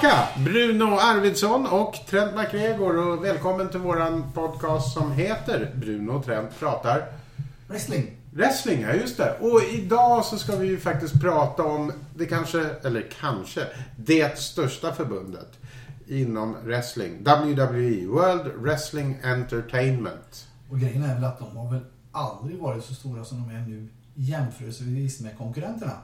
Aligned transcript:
Tillbaka! 0.00 0.28
Bruno 0.36 0.84
Arvidsson 0.84 1.66
och 1.66 1.94
Trent 2.10 2.34
MacGregor 2.34 2.98
och 2.98 3.24
välkommen 3.24 3.68
till 3.68 3.80
våran 3.80 4.32
podcast 4.32 4.92
som 4.92 5.12
heter 5.12 5.72
Bruno 5.74 6.10
och 6.12 6.24
Trent 6.24 6.58
pratar 6.58 7.06
Wrestling. 7.68 8.10
wrestling. 8.30 8.80
Ja, 8.80 8.92
just 8.92 9.16
det. 9.16 9.38
Och 9.40 9.62
idag 9.72 10.24
så 10.24 10.38
ska 10.38 10.56
vi 10.56 10.66
ju 10.66 10.78
faktiskt 10.80 11.20
prata 11.20 11.62
om 11.62 11.92
det 12.16 12.26
kanske, 12.26 12.66
eller 12.82 13.06
kanske, 13.20 13.66
det 13.96 14.38
största 14.38 14.92
förbundet 14.92 15.58
inom 16.06 16.56
wrestling. 16.64 17.18
WWE, 17.18 18.06
World 18.06 18.52
Wrestling 18.56 19.18
Entertainment. 19.24 20.48
Och 20.70 20.80
grejen 20.80 21.04
är 21.04 21.14
väl 21.14 21.24
att 21.24 21.38
de 21.38 21.56
har 21.56 21.72
väl 21.72 21.84
aldrig 22.12 22.58
varit 22.58 22.84
så 22.84 22.94
stora 22.94 23.24
som 23.24 23.48
de 23.48 23.54
är 23.54 23.60
nu 23.60 23.88
jämförelsevis 24.14 25.20
med 25.20 25.38
konkurrenterna. 25.38 25.96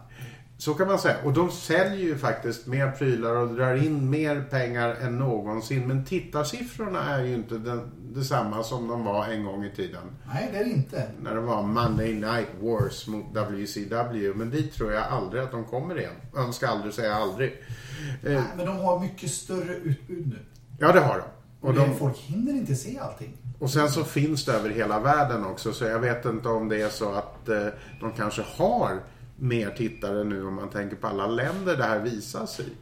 Så 0.60 0.74
kan 0.74 0.87
man 0.87 0.98
säga. 0.98 1.16
Och 1.24 1.32
de 1.32 1.50
säljer 1.50 2.06
ju 2.06 2.19
faktiskt 2.19 2.66
mer 2.66 2.91
prylar 2.91 3.37
och 3.37 3.48
drar 3.48 3.74
in 3.74 4.10
mer 4.10 4.45
pengar 4.51 4.95
än 4.95 5.18
någonsin. 5.18 5.87
Men 5.88 6.05
tittarsiffrorna 6.05 7.16
är 7.16 7.24
ju 7.24 7.34
inte 7.34 7.59
den, 7.59 7.91
detsamma 8.01 8.62
som 8.62 8.88
de 8.88 9.04
var 9.04 9.27
en 9.27 9.45
gång 9.45 9.65
i 9.65 9.70
tiden. 9.77 10.02
Nej, 10.34 10.48
det 10.52 10.59
är 10.59 10.65
det 10.65 10.70
inte. 10.70 11.10
När 11.23 11.34
det 11.34 11.41
var 11.41 11.62
Monday 11.62 12.15
Night 12.15 12.48
Wars 12.60 13.06
mot 13.06 13.24
WCW. 13.37 14.34
Men 14.34 14.51
dit 14.51 14.74
tror 14.74 14.92
jag 14.92 15.02
aldrig 15.02 15.42
att 15.42 15.51
de 15.51 15.65
kommer 15.65 15.98
igen. 15.98 16.15
Jag 16.34 16.54
ska 16.54 16.68
aldrig 16.68 16.95
säga 16.95 17.15
aldrig. 17.15 17.52
Eh, 18.24 18.32
Nej, 18.32 18.42
men 18.57 18.66
de 18.66 18.76
har 18.76 19.01
mycket 19.01 19.30
större 19.30 19.74
utbud 19.74 20.29
nu. 20.29 20.38
ja, 20.79 20.92
det 20.92 21.01
har 21.01 21.18
de. 21.18 21.24
Och 21.68 21.74
de, 21.74 21.96
folk 21.96 22.16
hinner 22.16 22.52
inte 22.52 22.74
se 22.74 22.98
allting. 22.98 23.37
och 23.59 23.70
sen 23.70 23.88
så 23.88 24.04
finns 24.04 24.45
det 24.45 24.52
över 24.52 24.70
hela 24.70 25.01
världen 25.01 25.45
också. 25.45 25.73
Så 25.73 25.85
jag 25.85 25.98
vet 25.98 26.24
inte 26.24 26.48
om 26.48 26.68
det 26.68 26.82
är 26.82 26.88
så 26.88 27.13
att 27.13 27.48
eh, 27.48 27.66
de 28.01 28.13
kanske 28.13 28.42
har 28.57 29.01
mer 29.41 29.71
tittare 29.71 30.24
nu 30.24 30.46
om 30.46 30.55
man 30.55 30.71
tänker 30.71 30.96
på 30.96 31.07
alla 31.07 31.27
länder 31.27 31.77
det 31.77 31.85
här 31.85 32.01
visas 32.01 32.60
i. 32.60 32.73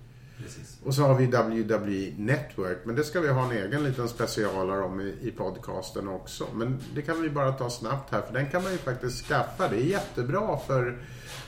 Precis. 0.42 0.78
Och 0.84 0.94
så 0.94 1.02
har 1.02 1.14
vi 1.14 1.26
WWE 1.26 2.14
Network, 2.16 2.78
men 2.84 2.96
det 2.96 3.04
ska 3.04 3.20
vi 3.20 3.28
ha 3.28 3.44
en 3.44 3.52
egen 3.52 3.84
liten 3.84 4.08
specialare 4.08 4.82
om 4.82 5.00
i, 5.00 5.14
i 5.20 5.30
podcasten 5.30 6.08
också. 6.08 6.46
Men 6.54 6.78
det 6.94 7.02
kan 7.02 7.22
vi 7.22 7.30
bara 7.30 7.52
ta 7.52 7.70
snabbt 7.70 8.12
här, 8.12 8.22
för 8.22 8.32
den 8.32 8.50
kan 8.50 8.62
man 8.62 8.72
ju 8.72 8.78
faktiskt 8.78 9.26
skaffa. 9.26 9.68
Det 9.68 9.76
är 9.76 9.84
jättebra 9.84 10.58
för 10.66 10.98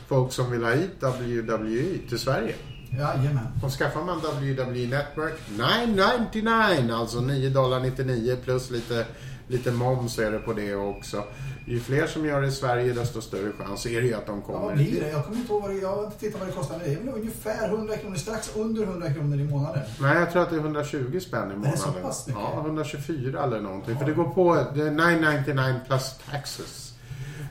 folk 0.06 0.32
som 0.32 0.50
vill 0.50 0.64
ha 0.64 0.70
hit 0.70 0.90
WWE 1.00 2.08
till 2.08 2.18
Sverige. 2.18 2.54
Jajamän. 2.92 3.46
Och 3.62 3.70
skaffar 3.70 4.04
man 4.04 4.18
WWE 4.18 4.86
Network, 4.86 5.34
999 5.48 6.94
alltså 6.94 7.20
9 7.20 7.50
dollar 7.50 7.80
99 7.80 8.36
plus 8.44 8.70
lite, 8.70 9.06
lite 9.50 9.72
moms 9.72 10.18
är 10.18 10.30
det 10.30 10.38
på 10.38 10.52
det 10.52 10.74
också. 10.74 11.24
Ju 11.66 11.80
fler 11.80 12.06
som 12.06 12.26
gör 12.26 12.40
det 12.40 12.46
i 12.46 12.52
Sverige 12.52 12.92
desto 12.92 13.20
större 13.20 13.52
chans 13.58 13.86
är 13.86 14.00
det 14.00 14.06
ju 14.06 14.14
att 14.14 14.26
de 14.26 14.36
Ja, 14.36 14.46
kommer 14.46 14.60
vad 14.60 14.74
blir 14.74 15.00
det? 15.00 15.10
Jag 15.10 15.24
kommer 15.24 15.36
inte 15.36 15.52
ihåg 15.52 15.62
vad 15.62 15.70
det 15.70 15.76
Jag 15.76 16.18
tittat 16.18 16.40
vad 16.40 16.48
det 16.48 16.54
kostar. 16.54 16.76
Men 16.78 16.86
det 16.86 16.94
är 16.94 16.98
väl 16.98 17.14
ungefär 17.14 17.68
100 17.68 17.96
kronor. 17.96 18.16
Strax 18.16 18.56
under 18.56 18.82
100 18.82 19.12
kronor 19.12 19.40
i 19.40 19.44
månaden. 19.44 19.82
Nej, 20.00 20.18
jag 20.18 20.32
tror 20.32 20.42
att 20.42 20.50
det 20.50 20.56
är 20.56 20.60
120 20.60 21.20
spänn 21.20 21.50
i 21.50 21.56
månaden. 21.56 21.70
det 21.70 21.78
så 21.78 21.92
pass 21.92 22.26
mycket? 22.26 22.42
Ja, 22.42 22.60
124 22.60 23.42
eller 23.44 23.60
någonting. 23.60 23.98
För 23.98 24.06
det 24.06 24.12
går 24.12 24.28
på, 24.28 24.66
det 24.74 24.82
är 24.82 24.90
999 24.90 25.80
plus 25.86 26.14
taxes. 26.30 26.94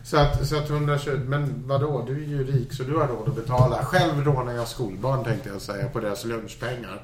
Så 0.04 0.18
att, 0.18 0.48
så 0.48 0.58
att 0.58 0.70
120, 0.70 1.20
men 1.26 1.64
vadå, 1.68 2.06
du 2.08 2.14
är 2.24 2.28
ju 2.28 2.44
rik 2.44 2.74
så 2.74 2.84
du 2.84 2.96
har 2.96 3.08
råd 3.08 3.30
att 3.30 3.36
betala. 3.36 3.86
Själv 3.86 4.26
rånar 4.26 4.54
jag 4.54 4.68
skolbarn 4.68 5.24
tänkte 5.24 5.50
jag 5.50 5.62
säga 5.62 5.90
på 5.90 6.00
deras 6.00 6.26
lunchpengar. 6.26 7.02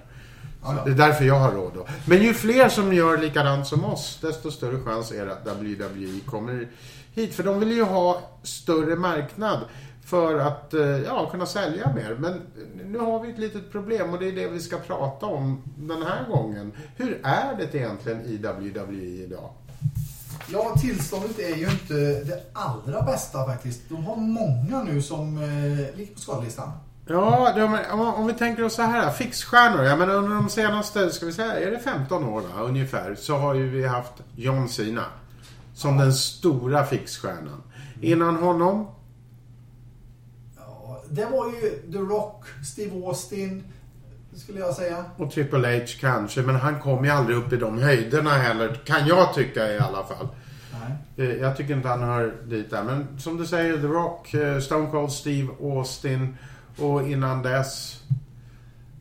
Ja. 0.65 0.81
Det 0.85 0.91
är 0.91 0.95
därför 0.95 1.25
jag 1.25 1.39
har 1.39 1.51
råd 1.51 1.71
då. 1.75 1.87
Men 2.05 2.23
ju 2.23 2.33
fler 2.33 2.69
som 2.69 2.93
gör 2.93 3.17
likadant 3.17 3.67
som 3.67 3.85
oss, 3.85 4.19
desto 4.21 4.51
större 4.51 4.83
chans 4.83 5.11
är 5.11 5.25
det 5.25 5.33
att 5.33 5.47
WWE 5.47 6.19
kommer 6.25 6.67
hit. 7.13 7.35
För 7.35 7.43
de 7.43 7.59
vill 7.59 7.71
ju 7.71 7.83
ha 7.83 8.21
större 8.43 8.95
marknad 8.95 9.59
för 10.05 10.39
att 10.39 10.73
eh, 10.73 10.81
ja, 10.81 11.29
kunna 11.31 11.45
sälja 11.45 11.93
mer. 11.93 12.15
Men 12.19 12.41
nu 12.83 12.99
har 12.99 13.19
vi 13.19 13.29
ett 13.29 13.39
litet 13.39 13.71
problem 13.71 14.09
och 14.09 14.19
det 14.19 14.27
är 14.27 14.31
det 14.31 14.47
vi 14.47 14.59
ska 14.59 14.77
prata 14.77 15.25
om 15.25 15.61
den 15.77 16.03
här 16.03 16.25
gången. 16.29 16.71
Hur 16.95 17.21
är 17.23 17.57
det 17.57 17.75
egentligen 17.75 18.21
i 18.21 18.37
WWE 18.37 19.23
idag? 19.23 19.49
Ja, 20.51 20.75
tillståndet 20.81 21.39
är 21.39 21.55
ju 21.55 21.69
inte 21.69 21.93
det 22.23 22.43
allra 22.53 23.01
bästa 23.01 23.45
faktiskt. 23.45 23.81
De 23.89 24.05
har 24.05 24.15
många 24.15 24.83
nu 24.83 25.01
som 25.01 25.37
eh, 25.37 25.97
ligger 25.97 26.13
på 26.13 26.19
skadelistan. 26.19 26.71
Ja, 27.07 27.53
de, 27.55 27.79
om, 27.91 28.27
vi 28.27 28.33
tänker 28.33 28.63
oss 28.63 28.73
så 28.75 28.81
här, 28.81 29.11
fixstjärnor. 29.11 29.83
Jag 29.83 29.99
menar 29.99 30.13
under 30.15 30.35
de 30.35 30.49
senaste, 30.49 31.09
ska 31.11 31.25
vi 31.25 31.31
säga, 31.33 31.59
är 31.59 31.71
det 31.71 31.79
15 31.79 32.23
år 32.23 32.41
va, 32.41 32.61
ungefär, 32.63 33.15
så 33.15 33.37
har 33.37 33.53
ju 33.53 33.69
vi 33.69 33.87
haft 33.87 34.13
John 34.35 34.69
Cena 34.69 35.05
som 35.73 35.97
den 35.97 36.13
stora 36.13 36.85
fixstjärnan. 36.85 37.63
Innan 38.01 38.35
honom, 38.35 38.87
Ja, 40.57 41.01
det 41.09 41.25
var 41.25 41.45
ju 41.47 41.91
The 41.91 41.97
Rock, 41.97 42.45
Steve 42.65 43.05
Austin, 43.05 43.63
skulle 44.35 44.59
jag 44.59 44.73
säga. 44.73 45.05
och 45.17 45.31
Triple 45.31 45.77
H 45.79 45.85
kanske, 45.99 46.41
men 46.41 46.55
han 46.55 46.79
kom 46.79 47.05
ju 47.05 47.11
aldrig 47.11 47.37
upp 47.37 47.53
i 47.53 47.57
de 47.57 47.77
höjderna 47.77 48.29
heller, 48.29 48.81
kan 48.85 49.07
jag 49.07 49.33
tycka 49.33 49.73
i 49.73 49.79
alla 49.79 50.03
fall. 50.03 50.27
Nej. 51.17 51.29
Eh, 51.29 51.35
Jag 51.35 51.57
tycker 51.57 51.73
inte 51.73 51.87
han 51.87 52.03
hör 52.03 52.33
dit 52.45 52.69
där, 52.69 52.83
men 52.83 53.19
som 53.19 53.37
du 53.37 53.45
säger, 53.45 53.77
The 53.77 53.87
Rock, 53.87 54.33
eh, 54.33 54.59
Stone 54.59 54.91
Cold 54.91 55.11
Steve 55.11 55.49
Austin 55.61 56.37
och 56.79 57.07
innan 57.09 57.41
dess 57.41 58.01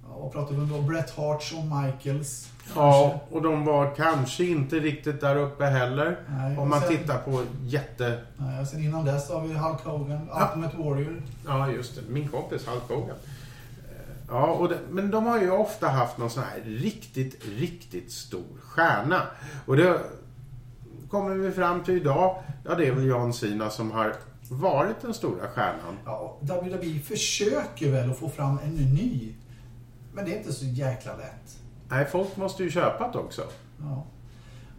Ja, 0.09 0.19
vad 0.19 0.33
pratar 0.33 0.55
vi 0.55 0.61
om 0.61 0.69
då? 0.73 0.81
Bret 0.83 1.11
Hart, 1.11 1.43
Shawn 1.43 1.83
Michaels. 1.85 2.51
Ja, 2.75 3.21
och 3.31 3.43
de 3.43 3.65
var 3.65 3.95
kanske 3.95 4.45
inte 4.45 4.77
riktigt 4.77 5.21
där 5.21 5.37
uppe 5.37 5.65
heller. 5.65 6.17
Nej, 6.29 6.59
Om 6.59 6.69
man 6.69 6.79
och 6.83 6.84
sen- 6.89 6.97
tittar 6.99 7.19
på 7.19 7.43
jätte... 7.63 8.19
Nej, 8.37 8.61
och 8.61 8.67
sen 8.67 8.81
innan 8.84 9.05
dess 9.05 9.31
har 9.31 9.41
vi 9.41 9.55
Hulk 9.55 9.81
Hogan, 9.84 10.29
Ja. 10.31 10.43
Ultimate 10.55 10.77
Warrior. 10.77 11.23
Ja, 11.47 11.71
just 11.71 11.95
det. 11.95 12.01
Min 12.09 12.29
kompis 12.29 12.67
Hulk 12.69 12.83
Hogan. 12.89 13.17
Eh, 13.17 14.15
Ja, 14.29 14.47
och 14.47 14.69
det, 14.69 14.79
men 14.91 15.11
de 15.11 15.27
har 15.27 15.41
ju 15.41 15.51
ofta 15.51 15.89
haft 15.89 16.19
någon 16.19 16.31
sån 16.31 16.43
här 16.43 16.61
riktigt, 16.65 17.45
riktigt 17.59 18.13
stor 18.13 18.45
stjärna. 18.63 19.23
Och 19.67 19.77
det 19.77 19.99
kommer 21.11 21.34
vi 21.34 21.51
fram 21.51 21.84
till 21.84 21.95
idag. 21.97 22.43
Ja, 22.65 22.75
det 22.75 22.87
är 22.87 22.93
väl 22.93 23.05
John 23.07 23.33
Cena 23.33 23.71
som 23.71 23.91
har 23.91 24.15
varit 24.49 25.00
den 25.03 25.15
stora 25.15 25.49
stjärnan. 25.49 25.99
Ja, 26.05 26.37
WWE 26.41 27.00
försöker 27.00 27.91
väl 27.91 28.10
att 28.10 28.19
få 28.19 28.28
fram 28.28 28.59
en 28.65 28.71
ny. 28.75 29.32
Men 30.12 30.25
det 30.25 30.34
är 30.34 30.38
inte 30.38 30.53
så 30.53 30.65
jäkla 30.65 31.16
lätt. 31.16 31.59
Nej, 31.88 32.06
folk 32.06 32.37
måste 32.37 32.62
ju 32.62 32.71
köpa 32.71 33.10
det 33.12 33.19
också. 33.19 33.43
Ja. 33.81 34.04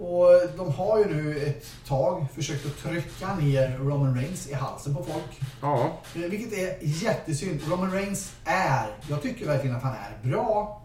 Och 0.06 0.28
de 0.58 0.74
har 0.74 0.98
ju 1.00 1.06
nu 1.06 1.40
ett 1.40 1.66
tag 1.88 2.28
försökt 2.34 2.66
att 2.66 2.78
trycka 2.78 3.36
ner 3.36 3.78
Roman 3.78 4.16
Reigns 4.18 4.48
i 4.50 4.54
halsen 4.54 4.96
på 4.96 5.04
folk. 5.04 5.42
Ja, 5.62 5.92
Eh, 6.16 6.22
Vilket 6.22 6.54
är 6.54 6.78
jättesynd. 6.82 7.62
Roman 7.68 7.92
Reigns 7.92 8.34
är, 8.46 8.88
jag 9.10 9.22
tycker 9.22 9.46
verkligen 9.46 9.76
att 9.76 9.84
han 9.84 9.94
är 9.96 10.30
bra. 10.30 10.82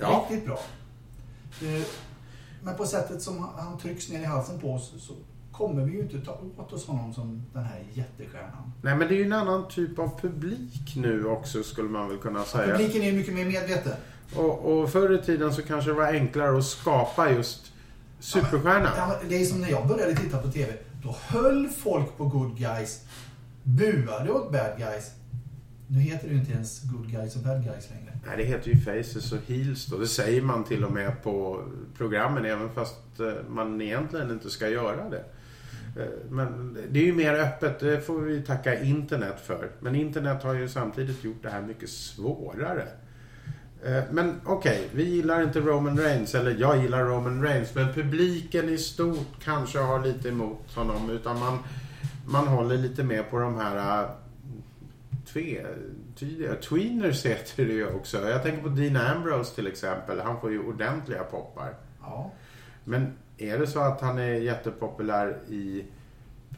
Ja. 0.00 0.26
Riktigt 0.30 0.46
bra. 0.46 0.58
Eh, 1.62 1.82
Men 2.62 2.76
på 2.76 2.86
sättet 2.86 3.22
som 3.22 3.38
han- 3.38 3.64
han 3.66 3.78
trycks 3.78 4.08
ner 4.08 4.20
i 4.20 4.24
halsen 4.24 4.60
på 4.60 4.72
oss 4.74 4.94
så 4.98 5.12
kommer 5.58 5.84
vi 5.84 5.92
ju 5.92 6.00
inte 6.00 6.20
ta 6.20 6.40
åt 6.56 6.72
oss 6.72 6.86
honom 6.86 7.14
som 7.14 7.42
den 7.52 7.64
här 7.64 7.84
jättestjärnan. 7.92 8.72
nej 8.82 8.96
men 8.96 9.08
det 9.08 9.14
är 9.14 9.16
ju 9.16 9.24
en 9.24 9.32
annan 9.32 9.68
typ 9.68 9.98
av 9.98 10.20
publik 10.20 10.96
nu 10.96 11.24
också 11.26 11.62
skulle 11.62 11.88
man 11.88 12.08
väl 12.08 12.18
kunna 12.18 12.44
säga. 12.44 12.76
Publiken 12.76 13.02
är 13.02 13.12
mycket 13.12 13.34
mer 13.34 13.44
medveten. 13.44 13.92
Och, 14.36 14.58
och 14.58 14.90
förr 14.90 15.14
i 15.14 15.22
tiden 15.22 15.54
så 15.54 15.62
kanske 15.62 15.90
det 15.90 15.94
var 15.94 16.06
enklare 16.06 16.58
att 16.58 16.64
skapa 16.64 17.30
just 17.30 17.72
superstjärna. 18.20 18.90
Ja, 18.96 19.16
men 19.20 19.28
det 19.28 19.40
är 19.42 19.44
som 19.44 19.60
när 19.60 19.70
jag 19.70 19.88
började 19.88 20.16
titta 20.16 20.38
på 20.38 20.48
TV. 20.48 20.72
Då 21.02 21.16
höll 21.28 21.68
folk 21.68 22.16
på 22.16 22.24
good 22.24 22.56
guys, 22.58 23.04
buade 23.62 24.30
åt 24.32 24.52
bad 24.52 24.78
guys. 24.78 25.10
Nu 25.86 26.00
heter 26.00 26.28
det 26.28 26.34
ju 26.34 26.40
inte 26.40 26.52
ens 26.52 26.82
good 26.82 27.10
guys 27.10 27.36
och 27.36 27.42
bad 27.42 27.64
guys 27.64 27.90
längre. 27.90 28.18
Nej, 28.26 28.36
det 28.36 28.44
heter 28.44 28.68
ju 28.68 28.76
faces 28.76 29.32
och 29.32 29.38
heels 29.46 29.86
då. 29.86 29.96
Det 29.96 30.06
säger 30.06 30.42
man 30.42 30.64
till 30.64 30.84
och 30.84 30.92
med 30.92 31.22
på 31.22 31.62
programmen 31.96 32.44
även 32.44 32.70
fast 32.70 33.20
eh, 33.20 33.32
man 33.48 33.80
egentligen 33.80 34.30
inte 34.30 34.50
ska 34.50 34.68
göra 34.68 35.08
det. 35.08 35.24
Eh, 35.98 36.04
Men 36.30 36.78
det 36.90 37.00
är 37.00 37.04
ju 37.04 37.14
mer 37.14 37.34
öppet, 37.34 37.80
det 37.80 38.00
får 38.00 38.20
vi 38.20 38.42
tacka 38.42 38.80
internet 38.82 39.40
för. 39.44 39.70
Men 39.80 39.94
internet 39.94 40.42
har 40.42 40.54
ju 40.54 40.68
samtidigt 40.68 41.24
gjort 41.24 41.42
det 41.42 41.50
här 41.50 41.62
mycket 41.62 41.88
svårare. 41.90 42.84
Eh, 43.84 44.02
Men 44.10 44.40
okej, 44.44 44.88
vi 44.92 45.04
gillar 45.04 45.42
inte 45.42 45.60
Roman 45.60 45.98
Reigns, 45.98 46.34
eller 46.34 46.56
jag 46.58 46.82
gillar 46.82 47.04
Roman 47.04 47.42
Reigns, 47.42 47.74
men 47.74 47.92
publiken 47.92 48.68
i 48.68 48.78
stort 48.78 49.44
kanske 49.44 49.78
har 49.78 50.00
lite 50.04 50.28
emot 50.28 50.74
honom. 50.74 51.10
Utan 51.10 51.38
man, 51.38 51.58
man 52.26 52.46
håller 52.48 52.76
lite 52.76 53.02
mer 53.04 53.22
på 53.22 53.38
de 53.38 53.56
här 53.56 54.02
eh, 54.02 54.10
tvetydiga, 55.32 56.54
tweeners 56.54 57.26
heter 57.26 57.64
det 57.66 57.72
ju 57.72 57.86
också. 57.94 58.28
Jag 58.28 58.42
tänker 58.42 58.62
på 58.62 58.68
Dean 58.68 58.96
Ambrose 58.96 59.54
till 59.54 59.66
exempel, 59.66 60.20
han 60.20 60.40
får 60.40 60.50
ju 60.50 60.58
ordentliga 60.62 61.24
poppar. 61.24 61.74
Ja. 62.00 62.32
Men 62.84 63.12
är 63.38 63.58
det 63.58 63.66
så 63.66 63.80
att 63.80 64.00
han 64.00 64.18
är 64.18 64.32
jättepopulär 64.32 65.38
i 65.48 65.84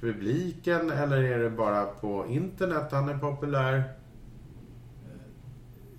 publiken 0.01 0.91
eller 0.91 1.23
är 1.23 1.39
det 1.39 1.51
bara 1.51 1.85
på 1.87 2.27
internet 2.29 2.89
han 2.91 3.09
är 3.09 3.19
populär? 3.19 3.85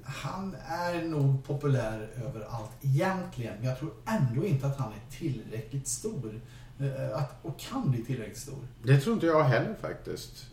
Han 0.04 0.56
är 0.68 1.06
nog 1.06 1.44
populär 1.48 2.10
överallt 2.28 2.72
egentligen. 2.81 3.54
Men 3.60 3.68
jag 3.68 3.80
tror 3.80 3.92
ändå 4.06 4.45
inte 4.45 4.68
att 4.68 4.78
han 4.78 4.92
är 4.92 5.18
tillräckligt 5.18 5.88
stor. 5.88 6.42
eh, 6.80 7.18
att, 7.18 7.39
och 7.42 7.60
kan 7.60 7.92
bli 7.92 8.04
tillräckligt 8.06 8.38
stor. 8.38 8.60
Det 8.84 9.00
tror 9.00 9.13
inte 9.13 9.25
jag 9.25 9.44
heller 9.44 9.75
faktiskt. 9.81 10.45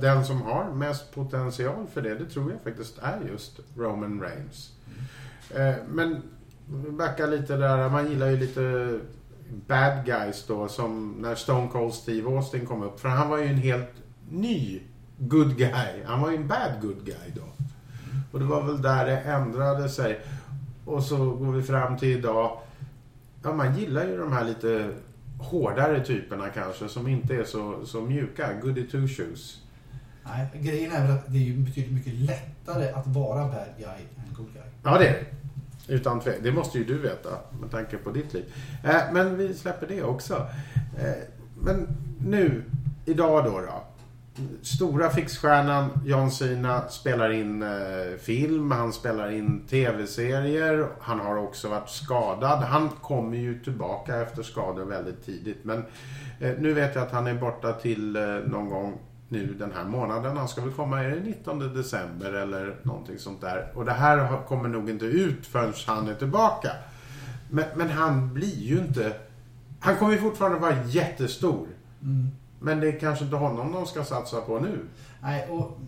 Den 0.00 0.24
som 0.24 0.42
har 0.42 0.72
mest 0.74 1.14
potential 1.14 1.86
för 1.92 2.02
det, 2.02 2.14
det 2.14 2.26
tror 2.26 2.50
jag 2.52 2.60
faktiskt 2.60 2.98
är 2.98 3.20
just 3.32 3.60
Roman 3.76 4.20
Reigns. 4.20 4.72
Eh, 5.54 5.74
Men 5.88 6.22
vi 6.66 6.90
backar 6.90 7.26
lite 7.28 7.56
där, 7.56 7.88
man 7.88 8.10
gillar 8.10 8.26
ju 8.28 8.36
lite 8.36 8.98
bad 9.66 10.04
guys 10.06 10.44
då 10.46 10.68
som 10.68 11.14
när 11.18 11.34
Stone 11.34 11.68
Cold 11.68 11.94
Steve 11.94 12.36
Austin 12.36 12.66
kom 12.66 12.82
upp. 12.82 13.00
För 13.00 13.08
han 13.08 13.28
var 13.28 13.38
ju 13.38 13.46
en 13.46 13.58
helt 13.58 13.92
ny 14.30 14.80
good 15.18 15.56
guy. 15.56 16.02
Han 16.04 16.20
var 16.20 16.30
ju 16.30 16.36
en 16.36 16.48
bad 16.48 16.80
good 16.80 17.04
guy 17.04 17.32
då. 17.34 17.42
Och 18.32 18.38
det 18.38 18.46
var 18.46 18.62
väl 18.62 18.82
där 18.82 19.06
det 19.06 19.18
ändrade 19.18 19.88
sig. 19.88 20.20
Och 20.84 21.02
så 21.02 21.30
går 21.30 21.52
vi 21.52 21.62
fram 21.62 21.96
till 21.96 22.18
idag. 22.18 22.58
Ja, 23.42 23.52
man 23.52 23.78
gillar 23.78 24.04
ju 24.04 24.18
de 24.18 24.32
här 24.32 24.44
lite 24.44 24.90
hårdare 25.38 26.04
typerna 26.04 26.48
kanske 26.48 26.88
som 26.88 27.08
inte 27.08 27.36
är 27.36 27.44
så, 27.44 27.86
så 27.86 28.00
mjuka. 28.00 28.52
Goody 28.62 28.86
two 28.86 29.08
shoes. 29.08 29.60
Nej, 30.24 30.46
grejen 30.54 30.92
är 30.92 31.06
väl 31.06 31.16
att 31.16 31.32
det 31.32 31.38
är 31.38 31.42
ju 31.42 31.56
betydligt 31.56 31.92
mycket 31.92 32.14
lättare 32.14 32.90
att 32.90 33.06
vara 33.06 33.48
bad 33.48 33.66
guy 33.78 34.04
än 34.16 34.34
good 34.34 34.52
guy. 34.52 34.62
Ja, 34.82 34.98
det 34.98 35.08
är 35.08 35.12
det. 35.12 35.43
Utan 35.88 36.20
tvekan. 36.20 36.42
Det 36.42 36.52
måste 36.52 36.78
ju 36.78 36.84
du 36.84 36.98
veta 36.98 37.30
med 37.60 37.70
tanke 37.70 37.96
på 37.96 38.10
ditt 38.10 38.34
liv. 38.34 38.44
Eh, 38.84 39.12
men 39.12 39.36
vi 39.36 39.54
släpper 39.54 39.86
det 39.86 40.02
också. 40.02 40.34
Eh, 40.98 41.22
men 41.60 41.88
nu, 42.18 42.62
idag 43.04 43.44
då. 43.44 43.60
då 43.60 43.84
Stora 44.62 45.10
fixstjärnan 45.10 45.90
John 46.04 46.30
Cena 46.30 46.88
spelar 46.88 47.30
in 47.30 47.62
eh, 47.62 48.18
film, 48.18 48.70
han 48.70 48.92
spelar 48.92 49.30
in 49.30 49.66
tv-serier. 49.66 50.88
Han 51.00 51.20
har 51.20 51.36
också 51.36 51.68
varit 51.68 51.88
skadad. 51.88 52.58
Han 52.58 52.88
kommer 52.88 53.36
ju 53.36 53.60
tillbaka 53.60 54.22
efter 54.22 54.42
skador 54.42 54.84
väldigt 54.84 55.24
tidigt. 55.24 55.64
Men 55.64 55.84
eh, 56.40 56.52
nu 56.58 56.72
vet 56.72 56.94
jag 56.94 57.04
att 57.04 57.12
han 57.12 57.26
är 57.26 57.34
borta 57.34 57.72
till 57.72 58.16
eh, 58.16 58.22
någon 58.22 58.68
gång 58.68 58.98
nu 59.34 59.54
den 59.54 59.72
här 59.72 59.84
månaden. 59.84 60.36
Han 60.36 60.48
ska 60.48 60.60
väl 60.60 60.72
komma 60.72 61.02
är 61.02 61.10
det 61.10 61.20
19 61.20 61.74
december 61.74 62.32
eller 62.32 62.76
någonting 62.82 63.18
sånt 63.18 63.40
där. 63.40 63.72
Och 63.74 63.84
det 63.84 63.92
här 63.92 64.46
kommer 64.46 64.68
nog 64.68 64.90
inte 64.90 65.04
ut 65.04 65.46
förrän 65.46 65.72
han 65.86 66.08
är 66.08 66.14
tillbaka. 66.14 66.70
Men, 67.50 67.64
men 67.76 67.90
han 67.90 68.34
blir 68.34 68.58
ju 68.58 68.78
inte... 68.78 69.16
Han 69.80 69.96
kommer 69.96 70.12
ju 70.12 70.18
fortfarande 70.18 70.58
vara 70.58 70.84
jättestor. 70.84 71.66
Mm. 72.02 72.28
Men 72.60 72.80
det 72.80 72.88
är 72.88 73.00
kanske 73.00 73.24
inte 73.24 73.36
honom 73.36 73.72
de 73.72 73.86
ska 73.86 74.04
satsa 74.04 74.40
på 74.40 74.58
nu. 74.60 74.78
Nej, 75.22 75.48
och 75.50 75.78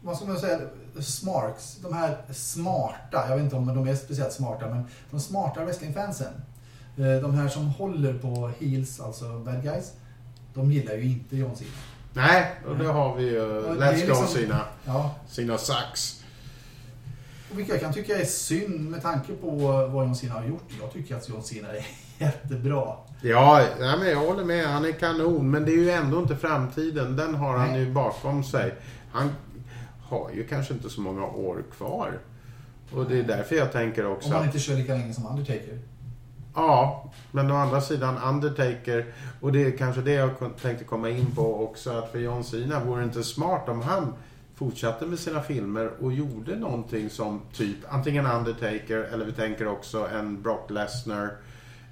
vad 0.00 0.16
ska 0.16 0.26
man 0.26 0.38
säga? 0.38 0.58
Smarks, 1.00 1.76
de 1.76 1.92
här 1.92 2.16
smarta, 2.32 3.28
jag 3.28 3.36
vet 3.36 3.44
inte 3.44 3.56
om 3.56 3.66
de 3.66 3.88
är 3.88 3.94
speciellt 3.94 4.32
smarta, 4.32 4.68
men 4.68 4.84
de 5.10 5.20
smarta 5.20 5.64
wrestlingfansen. 5.64 6.32
eh, 6.96 7.22
De 7.22 7.34
här 7.34 7.48
som 7.48 7.66
håller 7.66 8.18
på 8.18 8.50
heels, 8.60 9.00
alltså 9.00 9.38
bad 9.38 9.62
guys. 9.62 9.92
De 10.54 10.72
gillar 10.72 10.94
ju 10.94 11.04
inte 11.04 11.36
John 11.36 11.56
Cena. 11.56 11.70
Nej, 12.16 12.54
och 12.66 12.76
det 12.76 12.86
har 12.86 13.16
vi 13.16 13.22
ju. 13.24 13.34
Ja, 13.36 13.44
det 13.44 13.80
Let's 13.80 13.92
go 13.92 14.06
liksom- 14.06 14.26
sina, 14.26 14.60
Ja, 14.84 15.14
sina 15.28 15.58
sax. 15.58 16.22
vilket 17.52 17.72
jag 17.74 17.80
kan 17.82 17.92
tycka 17.92 18.18
är 18.18 18.24
synd 18.24 18.90
med 18.90 19.02
tanke 19.02 19.32
på 19.32 19.50
vad 19.90 20.04
John 20.06 20.14
Cena 20.16 20.34
har 20.34 20.44
gjort. 20.44 20.68
Jag 20.80 20.92
tycker 20.92 21.16
att 21.16 21.28
John 21.28 21.42
Cena 21.42 21.68
är 21.68 21.86
jättebra. 22.18 22.96
Ja, 23.22 23.66
nej, 23.80 23.98
men 23.98 24.08
jag 24.08 24.16
håller 24.16 24.44
med. 24.44 24.66
Han 24.66 24.84
är 24.84 24.92
kanon. 24.92 25.50
Men 25.50 25.64
det 25.64 25.70
är 25.72 25.76
ju 25.76 25.90
ändå 25.90 26.18
inte 26.18 26.36
framtiden. 26.36 27.16
Den 27.16 27.34
har 27.34 27.56
han 27.56 27.68
Nej. 27.72 27.80
ju 27.80 27.92
bakom 27.92 28.44
sig. 28.44 28.74
Han 29.12 29.30
har 30.02 30.30
ju 30.34 30.46
kanske 30.46 30.74
inte 30.74 30.90
så 30.90 31.00
många 31.00 31.24
år 31.26 31.64
kvar. 31.76 32.18
Och 32.92 33.04
det 33.08 33.18
är 33.18 33.22
därför 33.22 33.56
jag 33.56 33.72
tänker 33.72 34.06
också 34.06 34.28
Om 34.28 34.34
att- 34.36 34.44
inte 34.46 34.58
kör 34.58 34.74
lika 34.74 34.94
länge 34.94 35.14
som 35.14 35.26
Undertaker. 35.26 35.78
Ja, 36.56 37.04
men 37.30 37.50
å 37.50 37.54
andra 37.54 37.80
sidan 37.80 38.18
Undertaker 38.18 39.04
och 39.40 39.52
det 39.52 39.64
är 39.64 39.76
kanske 39.76 40.00
det 40.00 40.12
jag 40.12 40.30
tänkte 40.62 40.84
komma 40.84 41.10
in 41.10 41.34
på 41.34 41.64
också 41.64 41.90
att 41.90 42.12
för 42.12 42.18
John 42.18 42.44
Cena 42.44 42.84
vore 42.84 43.00
det 43.00 43.04
inte 43.04 43.22
smart 43.22 43.68
om 43.68 43.82
han 43.82 44.14
fortsatte 44.54 45.06
med 45.06 45.18
sina 45.18 45.42
filmer 45.42 45.90
och 46.00 46.12
gjorde 46.12 46.56
någonting 46.56 47.10
som 47.10 47.40
typ 47.52 47.76
antingen 47.88 48.26
Undertaker 48.26 48.98
eller 49.12 49.24
vi 49.24 49.32
tänker 49.32 49.68
också 49.68 50.08
en 50.08 50.42
Brock 50.42 50.70
Lesnar 50.70 51.30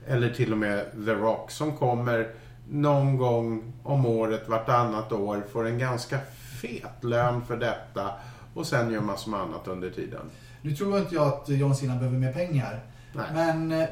eller 0.07 0.31
till 0.31 0.53
och 0.53 0.59
med 0.59 0.85
The 1.07 1.15
Rock 1.15 1.51
som 1.51 1.77
kommer 1.77 2.29
någon 2.71 3.17
gång 3.17 3.73
om 3.83 4.07
året, 4.07 4.49
vartannat 4.49 5.13
år, 5.13 5.43
får 5.53 5.67
en 5.67 5.79
ganska 5.79 6.19
fet 6.63 7.05
lön 7.05 7.45
för 7.47 7.57
detta 7.57 8.11
och 8.55 8.67
sen 8.67 8.93
gör 8.93 9.01
massor 9.01 9.31
med 9.31 9.41
annat 9.41 9.69
under 9.69 9.91
tiden. 9.91 10.31
Nu 10.63 10.77
tror 10.77 10.99
inte 10.99 11.15
jag 11.15 11.27
att 11.27 11.49
John 11.49 11.75
Cena 11.75 11.95
behöver 11.97 12.19
mer 12.19 12.33
pengar. 12.33 12.81
Nej. 13.13 13.27
Men 13.33 13.73
eh, 13.73 13.89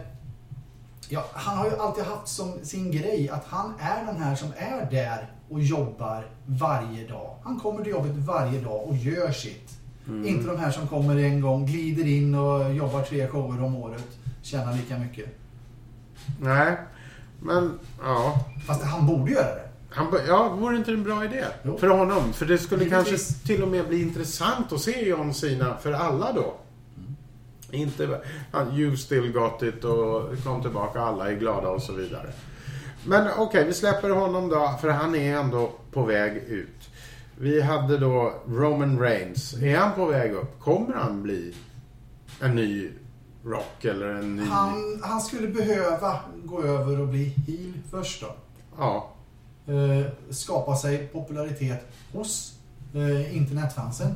ja, 1.12 1.24
han 1.32 1.58
har 1.58 1.70
ju 1.70 1.76
alltid 1.76 2.04
haft 2.04 2.28
som 2.28 2.52
sin 2.62 2.90
grej 2.90 3.28
att 3.28 3.44
han 3.46 3.74
är 3.78 4.04
den 4.06 4.16
här 4.16 4.36
som 4.36 4.48
är 4.56 4.90
där 4.90 5.30
och 5.50 5.60
jobbar 5.60 6.26
varje 6.46 7.08
dag. 7.08 7.36
Han 7.44 7.60
kommer 7.60 7.82
till 7.82 7.92
jobbet 7.92 8.12
varje 8.16 8.60
dag 8.60 8.88
och 8.88 8.96
gör 8.96 9.30
sitt. 9.32 9.70
Mm. 10.08 10.26
Inte 10.26 10.46
de 10.46 10.58
här 10.58 10.70
som 10.70 10.88
kommer 10.88 11.16
en 11.16 11.40
gång, 11.40 11.66
glider 11.66 12.06
in 12.06 12.34
och 12.34 12.74
jobbar 12.74 13.02
tre 13.02 13.28
shower 13.28 13.62
om 13.62 13.76
året, 13.76 14.08
tjänar 14.42 14.72
lika 14.72 14.98
mycket. 14.98 15.26
Nej, 16.40 16.76
men 17.40 17.78
ja. 18.02 18.40
Fast 18.66 18.82
han 18.82 19.06
borde 19.06 19.30
göra 19.32 19.54
det. 19.54 19.68
Han, 19.90 20.06
ja, 20.28 20.48
vore 20.48 20.76
inte 20.76 20.90
en 20.90 21.02
bra 21.02 21.24
idé? 21.24 21.44
Jo. 21.62 21.78
För 21.78 21.88
honom? 21.88 22.32
För 22.32 22.46
det 22.46 22.58
skulle 22.58 22.84
Givetvis. 22.84 23.28
kanske 23.28 23.46
till 23.46 23.62
och 23.62 23.68
med 23.68 23.88
bli 23.88 24.02
intressant 24.02 24.72
att 24.72 24.80
se 24.80 25.08
John 25.08 25.34
Cena 25.34 25.76
för 25.82 25.92
alla 25.92 26.32
då. 26.32 26.54
Inte 27.72 28.20
you 28.74 28.96
still 28.96 29.32
got 29.32 29.62
it 29.62 29.84
och 29.84 30.42
kom 30.44 30.62
tillbaka, 30.62 31.00
alla 31.00 31.30
är 31.30 31.34
glada 31.34 31.68
och 31.68 31.82
så 31.82 31.92
vidare. 31.92 32.32
Men 33.06 33.28
okej, 33.38 33.64
vi 33.64 33.74
släpper 33.74 34.10
honom 34.10 34.48
då, 34.48 34.78
för 34.80 34.88
han 34.88 35.14
är 35.14 35.36
ändå 35.36 35.72
på 35.92 36.02
väg 36.02 36.36
ut. 36.36 36.90
Vi 37.38 37.60
hade 37.60 37.98
då 37.98 38.34
Roman 38.48 39.00
Reigns. 39.00 39.54
Är 39.54 39.76
han 39.76 39.94
på 39.94 40.06
väg 40.06 40.32
upp? 40.32 40.60
Kommer 40.60 40.94
han 40.94 41.22
bli 41.22 41.54
en 42.40 42.54
ny 42.54 42.90
Rock 43.44 43.84
eller 43.84 44.08
en 44.08 44.36
ny... 44.36 44.42
Han, 44.42 45.00
han 45.02 45.20
skulle 45.20 45.48
behöva 45.48 46.20
gå 46.44 46.62
över 46.62 47.00
och 47.00 47.08
bli 47.08 47.24
heel 47.24 47.72
först 47.90 48.20
då. 48.20 48.34
Ja, 48.78 49.12
Eh, 49.66 50.06
skapa 50.30 50.76
sig 50.76 51.06
popularitet 51.06 51.86
hos 52.12 52.54
eh, 52.94 53.36
internetfansen. 53.36 54.14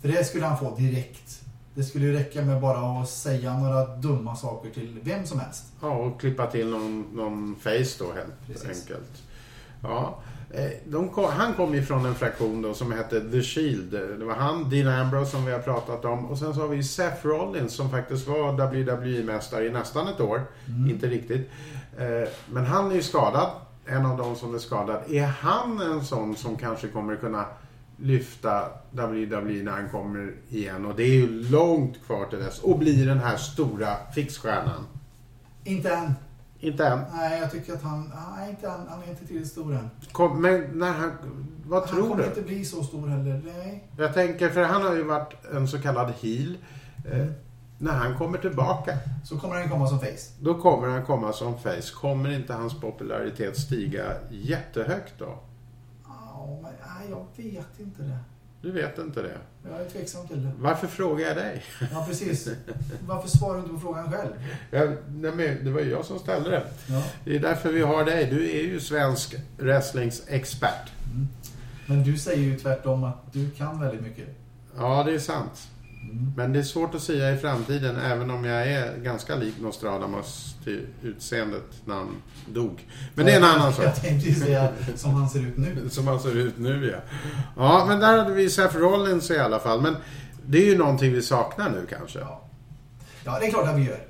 För 0.00 0.08
det 0.08 0.24
skulle 0.24 0.46
han 0.46 0.58
få 0.58 0.76
direkt. 0.76 1.42
Det 1.76 1.82
skulle 1.84 2.06
ju 2.06 2.12
räcka 2.12 2.42
med 2.42 2.60
bara 2.60 3.00
att 3.00 3.08
säga 3.08 3.58
några 3.58 3.86
dumma 3.86 4.36
saker 4.36 4.70
till 4.70 4.98
vem 5.02 5.26
som 5.26 5.40
helst. 5.40 5.64
Ja, 5.80 5.88
och 5.96 6.20
klippa 6.20 6.46
till 6.46 6.70
någon, 6.70 7.04
någon 7.12 7.56
face 7.60 7.98
då 7.98 8.12
helt 8.12 8.46
Precis. 8.46 8.68
enkelt. 8.68 9.22
Ja. 9.82 10.18
eh, 10.50 11.08
kom, 11.14 11.24
han 11.24 11.54
kom 11.54 11.74
ju 11.74 11.82
från 11.82 12.06
en 12.06 12.14
fraktion 12.14 12.62
då 12.62 12.74
som 12.74 12.92
hette 12.92 13.30
The 13.30 13.42
Shield. 13.42 13.90
Det 14.18 14.24
var 14.24 14.34
han, 14.34 14.70
Dean 14.70 14.88
Ambrose 15.00 15.30
som 15.30 15.44
vi 15.44 15.52
har 15.52 15.58
pratat 15.58 16.04
om. 16.04 16.26
Och 16.26 16.38
sen 16.38 16.54
så 16.54 16.60
har 16.60 16.68
vi 16.68 16.82
Seth 16.82 17.26
Rollins 17.26 17.72
som 17.72 17.90
faktiskt 17.90 18.28
var 18.28 18.52
WWE-mästare 18.52 19.62
i 19.66 19.70
nästan 19.70 20.08
ett 20.08 20.20
år. 20.20 20.42
Mm. 20.68 20.90
Inte 20.90 21.06
riktigt. 21.06 21.50
Eh, 21.98 22.28
Men 22.50 22.66
han 22.66 22.90
är 22.90 22.94
ju 22.94 23.02
skadad. 23.02 23.50
En 23.86 24.06
av 24.06 24.18
de 24.18 24.36
som 24.36 24.54
är 24.54 24.58
skadad. 24.58 25.02
Är 25.10 25.26
han 25.26 25.80
en 25.80 26.04
sån 26.04 26.36
som 26.36 26.56
kanske 26.56 26.88
kommer 26.88 27.16
kunna 27.16 27.44
lyfta 27.96 28.68
WWE 28.90 29.62
när 29.62 29.72
han 29.72 29.88
kommer 29.90 30.32
igen? 30.48 30.86
Och 30.86 30.96
det 30.96 31.02
är 31.02 31.14
ju 31.14 31.42
långt 31.50 32.06
kvar 32.06 32.26
till 32.26 32.38
dess. 32.38 32.58
Och 32.62 32.78
bli 32.78 33.04
den 33.04 33.18
här 33.18 33.36
stora 33.36 33.96
fixstjärnan. 34.14 34.86
Inte 35.64 35.90
än. 35.94 36.14
Inte 36.60 36.86
än. 36.86 37.00
Nej, 37.14 37.40
jag 37.40 37.50
tycker 37.50 37.72
att 37.72 37.82
han... 37.82 38.12
Nej, 38.36 38.50
inte 38.50 38.66
än. 38.66 38.80
Han 38.88 39.02
är 39.02 39.10
inte 39.10 39.26
tillräckligt 39.26 39.52
stor 39.52 39.74
än. 39.74 39.90
Kom, 40.12 40.42
men 40.42 40.60
när 40.72 40.92
han, 40.92 41.12
vad 41.66 41.80
han 41.82 41.88
tror 41.88 42.08
kommer 42.08 42.22
du? 42.22 42.28
inte 42.28 42.42
bli 42.42 42.64
så 42.64 42.82
stor 42.82 43.08
heller. 43.08 43.42
Nej. 43.44 43.88
Jag 43.98 44.14
tänker, 44.14 44.48
för 44.48 44.62
han 44.62 44.82
har 44.82 44.94
ju 44.96 45.02
varit 45.02 45.34
en 45.54 45.68
så 45.68 45.78
kallad 45.78 46.12
heel. 46.20 46.58
Eh, 47.12 47.26
när 47.78 47.92
han 47.92 48.18
kommer 48.18 48.38
tillbaka, 48.38 48.98
Så 49.24 49.38
kommer 49.38 49.54
han 49.54 49.68
komma 49.68 49.86
som 49.86 49.98
face. 50.00 50.32
då 50.40 50.54
kommer 50.54 50.88
han 50.88 51.04
komma 51.06 51.32
som 51.32 51.58
face. 51.58 51.92
Kommer 52.00 52.30
inte 52.30 52.52
hans 52.52 52.80
popularitet 52.80 53.56
stiga 53.58 54.04
jättehögt 54.30 55.14
då? 55.18 55.38
Ja, 56.06 56.58
men 56.62 56.72
nej, 57.10 57.54
jag 57.54 57.62
vet 57.62 57.80
inte 57.80 58.02
det. 58.02 58.18
Du 58.62 58.72
vet 58.72 58.98
inte 58.98 59.22
det. 59.22 59.38
Jag 59.70 59.80
är 59.80 59.90
tveksam 59.90 60.28
till 60.28 60.42
det. 60.42 60.50
Varför 60.58 60.86
frågar 60.86 61.26
jag 61.26 61.36
dig? 61.36 61.64
Ja, 61.92 62.04
precis. 62.08 62.48
Varför 63.06 63.28
svarar 63.28 63.54
du 63.54 63.58
inte 63.58 63.74
på 63.74 63.80
frågan 63.80 64.12
själv? 64.12 64.32
Jag, 64.70 64.96
nej, 65.08 65.32
men 65.32 65.64
det 65.64 65.70
var 65.70 65.80
ju 65.80 65.90
jag 65.90 66.04
som 66.04 66.18
ställde 66.18 66.50
det. 66.50 66.62
Ja. 66.86 67.02
Det 67.24 67.36
är 67.36 67.40
därför 67.40 67.72
vi 67.72 67.82
har 67.82 68.04
dig. 68.04 68.26
Du 68.30 68.50
är 68.50 68.62
ju 68.62 68.80
svensk 68.80 69.34
wrestlingexpert. 69.56 70.92
Mm. 71.12 71.28
Men 71.86 72.02
du 72.02 72.18
säger 72.18 72.42
ju 72.42 72.58
tvärtom 72.58 73.04
att 73.04 73.32
du 73.32 73.50
kan 73.50 73.80
väldigt 73.80 74.02
mycket. 74.02 74.28
Ja, 74.76 75.02
det 75.04 75.14
är 75.14 75.18
sant. 75.18 75.68
Mm. 76.10 76.32
Men 76.36 76.52
det 76.52 76.58
är 76.58 76.62
svårt 76.62 76.94
att 76.94 77.02
säga 77.02 77.32
i 77.32 77.36
framtiden, 77.36 77.96
även 77.96 78.30
om 78.30 78.44
jag 78.44 78.68
är 78.68 78.96
ganska 78.96 79.36
lik 79.36 79.54
Nostradamus 79.60 80.54
till 80.64 80.86
utseendet 81.02 81.64
när 81.84 81.94
han 81.94 82.22
dog. 82.46 82.88
Men 83.14 83.26
det 83.26 83.32
är 83.32 83.36
en 83.36 83.44
annan 83.44 83.72
sak. 83.72 83.84
Jag 83.84 83.96
tänkte 83.96 84.28
ju 84.28 84.34
säga 84.34 84.68
som 84.96 85.14
han 85.14 85.28
ser 85.28 85.40
ut 85.40 85.56
nu. 85.56 85.88
Som 85.90 86.06
han 86.06 86.20
ser 86.20 86.36
ut 86.36 86.58
nu, 86.58 86.90
ja. 86.90 86.98
Ja, 87.56 87.84
men 87.88 88.00
där 88.00 88.18
hade 88.18 88.32
vi 88.32 88.50
Seth 88.50 88.76
Rollins 88.76 89.30
i 89.30 89.38
alla 89.38 89.58
fall. 89.58 89.80
Men 89.80 89.96
det 90.46 90.58
är 90.58 90.66
ju 90.66 90.78
någonting 90.78 91.12
vi 91.12 91.22
saknar 91.22 91.70
nu 91.70 91.86
kanske. 91.90 92.18
Ja. 92.18 92.42
ja, 93.24 93.38
det 93.38 93.46
är 93.46 93.50
klart 93.50 93.68
att 93.68 93.78
vi 93.78 93.84
gör. 93.84 94.00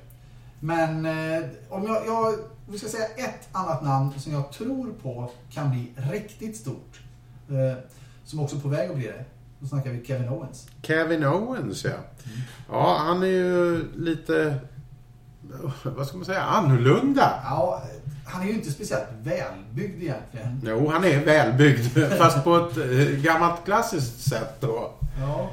Men 0.59 1.05
eh, 1.05 1.43
om 1.69 1.83
jag, 1.83 2.05
jag 2.05 2.33
vi 2.69 2.79
ska 2.79 2.87
säga 2.87 3.05
ett 3.05 3.49
annat 3.51 3.83
namn 3.83 4.19
som 4.19 4.33
jag 4.33 4.51
tror 4.51 4.93
på 5.01 5.31
kan 5.51 5.71
bli 5.71 5.91
riktigt 5.95 6.57
stort. 6.57 7.01
Eh, 7.49 7.83
som 8.25 8.39
också 8.39 8.55
är 8.55 8.59
på 8.59 8.67
väg 8.67 8.89
att 8.89 8.95
bli 8.95 9.07
det. 9.07 9.25
Då 9.59 9.67
snackar 9.67 9.89
vi 9.91 10.05
Kevin 10.05 10.29
Owens. 10.29 10.67
Kevin 10.81 11.25
Owens, 11.25 11.85
ja. 11.85 11.91
Ja, 12.69 12.97
han 13.05 13.23
är 13.23 13.27
ju 13.27 13.85
lite, 13.95 14.55
vad 15.83 16.07
ska 16.07 16.17
man 16.17 16.25
säga, 16.25 16.41
annorlunda. 16.41 17.39
Ja, 17.43 17.83
han 18.25 18.41
är 18.41 18.47
ju 18.47 18.53
inte 18.53 18.71
speciellt 18.71 19.07
välbyggd 19.23 20.03
egentligen. 20.03 20.61
Jo, 20.65 20.89
han 20.89 21.03
är 21.03 21.25
välbyggd, 21.25 21.97
fast 22.17 22.43
på 22.43 22.55
ett 22.55 22.77
eh, 22.77 23.21
gammalt 23.23 23.65
klassiskt 23.65 24.29
sätt 24.29 24.57
då. 24.61 24.91
Ja. 25.19 25.49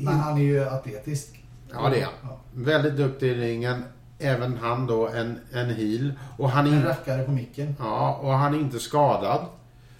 Men 0.00 0.14
han 0.14 0.38
är 0.38 0.42
ju 0.42 0.64
atletisk. 0.68 1.44
Ja, 1.72 1.88
det 1.88 2.00
är 2.00 2.04
han. 2.04 2.14
Ja. 2.22 2.38
Väldigt 2.52 2.96
duktig 2.96 3.26
i 3.28 3.34
ringen. 3.34 3.84
Även 4.18 4.56
han 4.56 4.86
då 4.86 5.08
en, 5.08 5.38
en 5.52 5.70
heel. 5.70 6.12
Och 6.38 6.50
han, 6.50 6.66
En 6.66 6.74
är, 6.74 6.82
rackare 6.86 7.22
på 7.22 7.30
micken. 7.30 7.76
ja, 7.78 8.18
och 8.22 8.32
han 8.32 8.54
är 8.54 8.58
inte 8.58 8.78
skadad. 8.78 9.40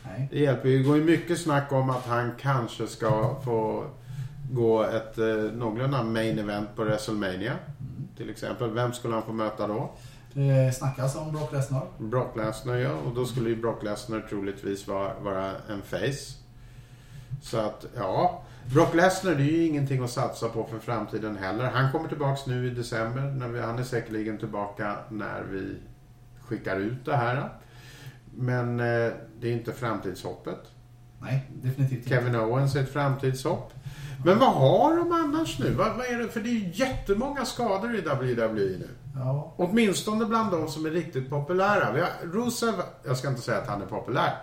Nej. 0.08 0.28
Det 0.32 0.38
hjälper 0.38 0.68
ju. 0.68 0.78
Det 0.78 0.84
går 0.84 0.96
ju 0.96 1.04
mycket 1.04 1.40
snack 1.40 1.72
om 1.72 1.90
att 1.90 2.06
han 2.06 2.32
kanske 2.40 2.86
ska 2.86 3.40
få 3.44 3.84
gå 4.50 4.82
ett 4.82 5.18
eh, 5.18 5.26
någorlunda 5.34 6.02
main 6.02 6.38
event 6.38 6.68
på 6.76 6.84
WrestleMania. 6.84 7.52
Till 8.16 8.30
exempel. 8.30 8.70
Vem 8.70 8.92
skulle 8.92 9.14
han 9.14 9.22
få 9.22 9.32
möta 9.32 9.66
då? 9.66 9.90
Det 10.32 10.74
snackas 10.74 11.16
om 11.16 11.32
Brock 11.32 11.52
Lesnar. 11.52 11.86
Brock 11.98 12.36
Lesnar 12.36 12.76
ja. 12.76 12.92
Och 13.06 13.14
då 13.14 13.24
skulle 13.24 13.48
ju 13.48 13.56
Brock 13.56 13.82
Lesnar 13.82 14.20
troligtvis 14.20 14.88
vara, 14.88 15.12
vara 15.20 15.50
en 15.68 15.82
face. 15.82 16.36
Så 17.42 17.58
att, 17.58 17.86
ja. 17.96 18.42
Brock 18.74 18.94
Lesnar 18.94 19.34
det 19.34 19.42
är 19.42 19.52
ju 19.52 19.66
ingenting 19.66 20.04
att 20.04 20.10
satsa 20.10 20.48
på 20.48 20.64
för 20.64 20.78
framtiden 20.78 21.36
heller. 21.36 21.64
Han 21.64 21.92
kommer 21.92 22.08
tillbaks 22.08 22.46
nu 22.46 22.66
i 22.66 22.70
december. 22.70 23.22
När 23.22 23.48
vi, 23.48 23.60
han 23.60 23.78
är 23.78 23.82
säkerligen 23.82 24.38
tillbaka 24.38 24.96
när 25.08 25.42
vi 25.42 25.76
skickar 26.40 26.76
ut 26.76 27.04
det 27.04 27.16
här. 27.16 27.48
Men 28.40 28.80
eh, 28.80 29.12
det 29.40 29.48
är 29.48 29.52
inte 29.52 29.72
framtidshoppet. 29.72 30.58
Nej, 31.20 31.50
definitivt 31.62 31.98
inte. 31.98 32.08
Kevin 32.08 32.36
Owens 32.36 32.76
är 32.76 32.80
ett 32.80 32.92
framtidshopp. 32.92 33.72
Men 34.24 34.38
vad 34.38 34.52
har 34.52 34.96
de 34.96 35.12
annars 35.12 35.58
nu? 35.58 35.70
Vad, 35.70 35.96
vad 35.96 36.06
är 36.06 36.18
det? 36.18 36.28
För 36.28 36.40
det 36.40 36.48
är 36.48 36.52
ju 36.52 36.70
jättemånga 36.72 37.44
skador 37.44 37.96
i 37.96 38.00
WWE 38.00 38.54
nu. 38.54 38.88
Ja, 39.14 39.54
Åtminstone 39.56 40.24
bland 40.24 40.50
de 40.50 40.68
som 40.68 40.86
är 40.86 40.90
riktigt 40.90 41.30
populära. 41.30 41.92
Vi 41.92 42.00
har 42.00 42.10
Rusev, 42.22 42.74
jag 43.06 43.16
ska 43.16 43.28
inte 43.28 43.40
säga 43.40 43.58
att 43.58 43.68
han 43.68 43.82
är 43.82 43.86
populär. 43.86 44.34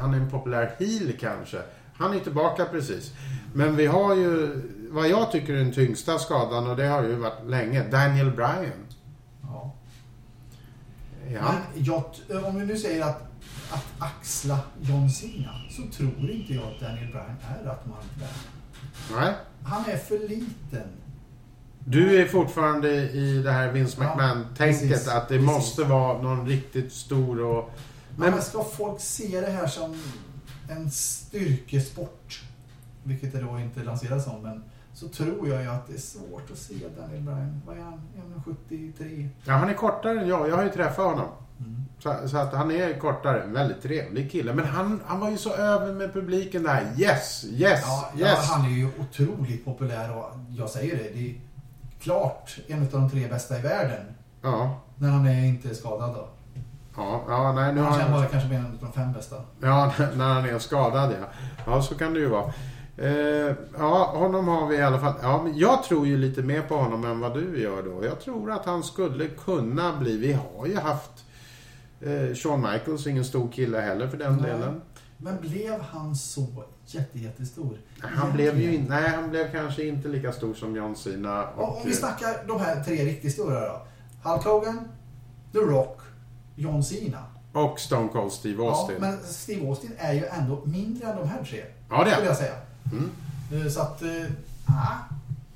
Han 0.00 0.14
är 0.14 0.18
en 0.18 0.30
populär 0.30 0.74
heel 0.78 1.18
kanske. 1.20 1.58
Han 1.94 2.14
är 2.14 2.20
tillbaka 2.20 2.64
precis. 2.64 3.12
Men 3.54 3.76
vi 3.76 3.86
har 3.86 4.14
ju, 4.14 4.62
vad 4.90 5.08
jag 5.08 5.32
tycker 5.32 5.52
är 5.52 5.58
den 5.58 5.72
tyngsta 5.72 6.18
skadan 6.18 6.70
och 6.70 6.76
det 6.76 6.86
har 6.86 7.02
ju 7.02 7.14
varit 7.14 7.46
länge, 7.46 7.84
Daniel 7.90 8.30
Bryan. 8.30 8.85
Ja. 11.32 11.42
Men 11.42 11.84
jag, 11.84 12.04
om 12.44 12.60
vi 12.60 12.66
nu 12.66 12.76
säger 12.76 13.02
att, 13.04 13.22
att 13.70 13.84
axla 13.98 14.58
John 14.80 15.10
Cena 15.10 15.52
så 15.70 15.82
tror 15.96 16.30
inte 16.30 16.54
jag 16.54 16.64
att 16.64 16.80
Daniel 16.80 17.10
Bryan 17.10 17.36
är 17.48 17.64
rätt 17.64 17.86
man 17.86 17.96
för 18.02 18.20
det. 18.20 19.20
Nej. 19.20 19.34
Han 19.62 19.84
är 19.90 19.96
för 19.96 20.18
liten. 20.18 20.88
Du 21.88 22.22
är 22.22 22.26
fortfarande 22.26 22.90
i 23.10 23.42
det 23.42 23.52
här 23.52 23.72
Vince 23.72 23.96
Ja, 24.00 24.08
McMahon-tänket 24.08 24.88
precis, 24.88 25.08
att 25.08 25.28
det 25.28 25.34
precis. 25.34 25.46
måste 25.46 25.84
vara 25.84 26.22
någon 26.22 26.48
riktigt 26.48 26.92
stor 26.92 27.40
och... 27.40 27.70
Men, 28.16 28.30
Men, 28.30 28.42
ska 28.42 28.64
folk 28.64 29.00
se 29.00 29.40
det 29.40 29.50
här 29.50 29.66
som 29.66 30.02
en 30.68 30.90
styrkesport, 30.90 32.42
vilket 33.02 33.32
det 33.32 33.40
då 33.40 33.58
inte 33.58 33.82
lanseras 33.82 34.24
som, 34.24 34.42
men 34.42 34.64
så 34.96 35.08
tror 35.08 35.48
jag 35.48 35.62
ju 35.62 35.68
att 35.68 35.86
det 35.86 35.94
är 35.94 35.98
svårt 35.98 36.50
att 36.52 36.58
se 36.58 36.74
Daniel 37.00 37.22
Bryan. 37.22 37.62
Vad 37.66 37.78
är 37.78 37.82
han? 37.82 38.00
1,73? 38.44 39.28
ja, 39.44 39.52
han 39.52 39.68
är 39.68 39.74
kortare 39.74 40.20
än 40.20 40.28
jag. 40.28 40.48
Jag 40.48 40.56
har 40.56 40.62
ju 40.64 40.70
träffat 40.70 41.04
honom. 41.04 41.28
Mm. 41.58 41.84
Så, 41.98 42.28
så 42.28 42.38
att 42.38 42.52
han 42.54 42.70
är 42.70 42.98
kortare. 42.98 43.42
En 43.42 43.52
väldigt 43.52 43.82
trevlig 43.82 44.30
kille. 44.32 44.52
Men 44.54 44.64
han, 44.66 45.00
han 45.06 45.20
var 45.20 45.30
ju 45.30 45.36
så 45.38 45.54
över 45.54 45.92
med 45.92 46.12
publiken 46.12 46.62
där. 46.62 46.82
Yes, 46.96 47.44
yes, 47.44 47.80
Ja, 47.86 48.10
ja, 48.16 48.26
yes. 48.26 48.50
han 48.50 48.64
är 48.64 48.70
ju 48.70 48.88
otroligt 49.00 49.64
populär 49.64 50.16
och 50.16 50.30
jag 50.50 50.70
säger 50.70 50.96
det, 50.96 51.10
det 51.14 51.30
är 51.30 51.34
klart 52.00 52.58
en 52.66 52.82
av 52.82 52.88
de 52.90 53.10
tre 53.10 53.28
bästa 53.28 53.58
i 53.58 53.62
världen. 53.62 54.04
Ja, 54.42 54.80
När 54.96 55.10
han 55.10 55.26
är 55.26 55.44
inte 55.44 55.74
skadad 55.74 56.14
då. 56.14 56.28
ja, 56.96 57.22
ja, 57.28 57.52
nej, 57.52 57.74
nu 57.74 57.80
Han 57.80 57.92
har 57.92 58.00
han... 58.00 58.12
bara 58.12 58.26
kanske 58.26 58.54
en 58.54 58.66
av 58.66 58.72
de 58.80 58.92
fem 58.92 59.12
bästa. 59.12 59.36
Ja, 59.60 59.92
när 60.16 60.34
han 60.34 60.44
är 60.44 60.58
skadad 60.58 61.12
ja. 61.20 61.26
Ja, 61.66 61.82
så 61.82 61.94
kan 61.94 62.14
det 62.14 62.20
ju 62.20 62.28
vara. 62.28 62.52
Eh, 62.98 63.54
ja, 63.78 64.12
honom 64.16 64.48
har 64.48 64.66
vi 64.68 64.76
i 64.76 64.82
alla 64.82 64.98
fall. 65.00 65.14
Ja, 65.22 65.42
men 65.42 65.58
jag 65.58 65.82
tror 65.84 66.06
ju 66.06 66.16
lite 66.16 66.42
mer 66.42 66.62
på 66.62 66.76
honom 66.76 67.04
än 67.04 67.20
vad 67.20 67.34
du 67.34 67.62
gör 67.62 67.82
då. 67.82 68.04
Jag 68.04 68.20
tror 68.20 68.50
att 68.50 68.64
han 68.64 68.82
skulle 68.82 69.28
kunna 69.28 69.96
bli... 69.98 70.16
Vi 70.18 70.32
har 70.32 70.66
ju 70.66 70.76
haft 70.76 71.10
eh, 72.00 72.34
Shawn 72.34 72.60
Michaels, 72.72 73.06
ingen 73.06 73.24
stor 73.24 73.48
kille 73.52 73.80
heller 73.80 74.08
för 74.08 74.16
den 74.16 74.36
Nej. 74.36 74.50
delen. 74.50 74.80
Men 75.18 75.40
blev 75.40 75.80
han 75.80 76.16
så 76.16 76.46
jätte, 76.86 77.18
jättestor? 77.18 77.78
Han 78.00 78.32
blev 78.32 78.60
ju 78.60 78.74
inte... 78.74 78.90
Nej, 78.92 79.08
han 79.08 79.30
blev 79.30 79.52
kanske 79.52 79.84
inte 79.86 80.08
lika 80.08 80.32
stor 80.32 80.54
som 80.54 80.76
John 80.76 80.96
Cena. 80.96 81.44
Och 81.48 81.62
Och, 81.62 81.76
om 81.76 81.82
vi 81.84 81.94
snackar 81.94 82.46
de 82.48 82.60
här 82.60 82.84
tre 82.84 83.04
riktigt 83.04 83.32
stora 83.32 83.60
då. 83.60 83.86
Hulk 84.22 84.44
Hogan, 84.44 84.88
The 85.52 85.58
Rock, 85.58 86.00
John 86.54 86.82
Cena. 86.84 87.24
och 87.52 87.80
Stone 87.80 88.08
Cold 88.08 88.32
Steve 88.32 88.62
Ja, 88.64 88.70
Austin. 88.70 88.96
men 89.00 89.18
Steve 89.18 89.68
Austin 89.68 89.92
är 89.98 90.12
ju 90.12 90.24
ändå 90.26 90.62
mindre 90.64 91.08
än 91.08 91.16
de 91.16 91.28
här 91.28 91.44
tre. 91.44 91.60
Ja, 91.90 92.04
det 92.04 92.10
är 92.10 92.24
jag 92.24 92.36
säga. 92.36 92.54
Mm. 92.92 93.10
Eh, 93.66 93.70
Så 93.70 93.80
att, 93.80 94.02
ja. 94.66 94.88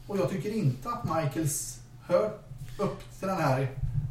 Och 0.07 0.19
jag 0.19 0.31
tycker 0.31 0.55
inte 0.57 0.89
att 0.89 1.05
Michaels 1.05 1.79
hör 2.07 2.31
upp 2.79 3.19
till 3.19 3.29
den 3.29 3.37
här 3.37 3.69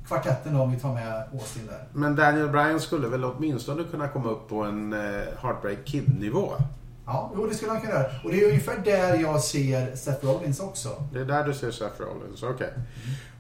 kvartetten 0.08 0.56
om 0.56 0.72
vi 0.72 0.80
tar 0.80 0.94
med 0.94 1.24
Austin 1.34 1.68
där. 1.68 1.84
Men 1.94 2.16
Daniel 2.16 2.50
Bryan 2.50 2.80
skulle 2.80 3.08
väl 3.08 3.24
åtminstone 3.24 3.84
kunna 3.84 4.08
komma 4.08 4.30
upp 4.30 4.50
på 4.50 4.64
en 4.64 4.94
eh, 4.94 5.00
Heartbreak 5.42 5.86
Kid-nivå. 5.86 6.52
Ja, 7.06 7.32
jo, 7.36 7.48
det 7.48 7.56
skulle 7.56 7.72
han 7.72 7.82
kunna 7.82 7.94
göra. 7.94 8.08
Och 8.24 8.32
det 8.32 8.42
är 8.42 8.48
ungefär 8.48 8.78
där 8.78 9.16
jag 9.16 9.42
ser 9.44 9.96
Seth 9.96 10.26
Rollins 10.26 10.60
också. 10.60 11.04
Det 11.14 11.20
är 11.20 11.26
där 11.26 11.44
du 11.48 11.54
ser 11.54 11.72
Seth 11.72 12.02
Rollins, 12.02 12.44
okej. 12.44 12.74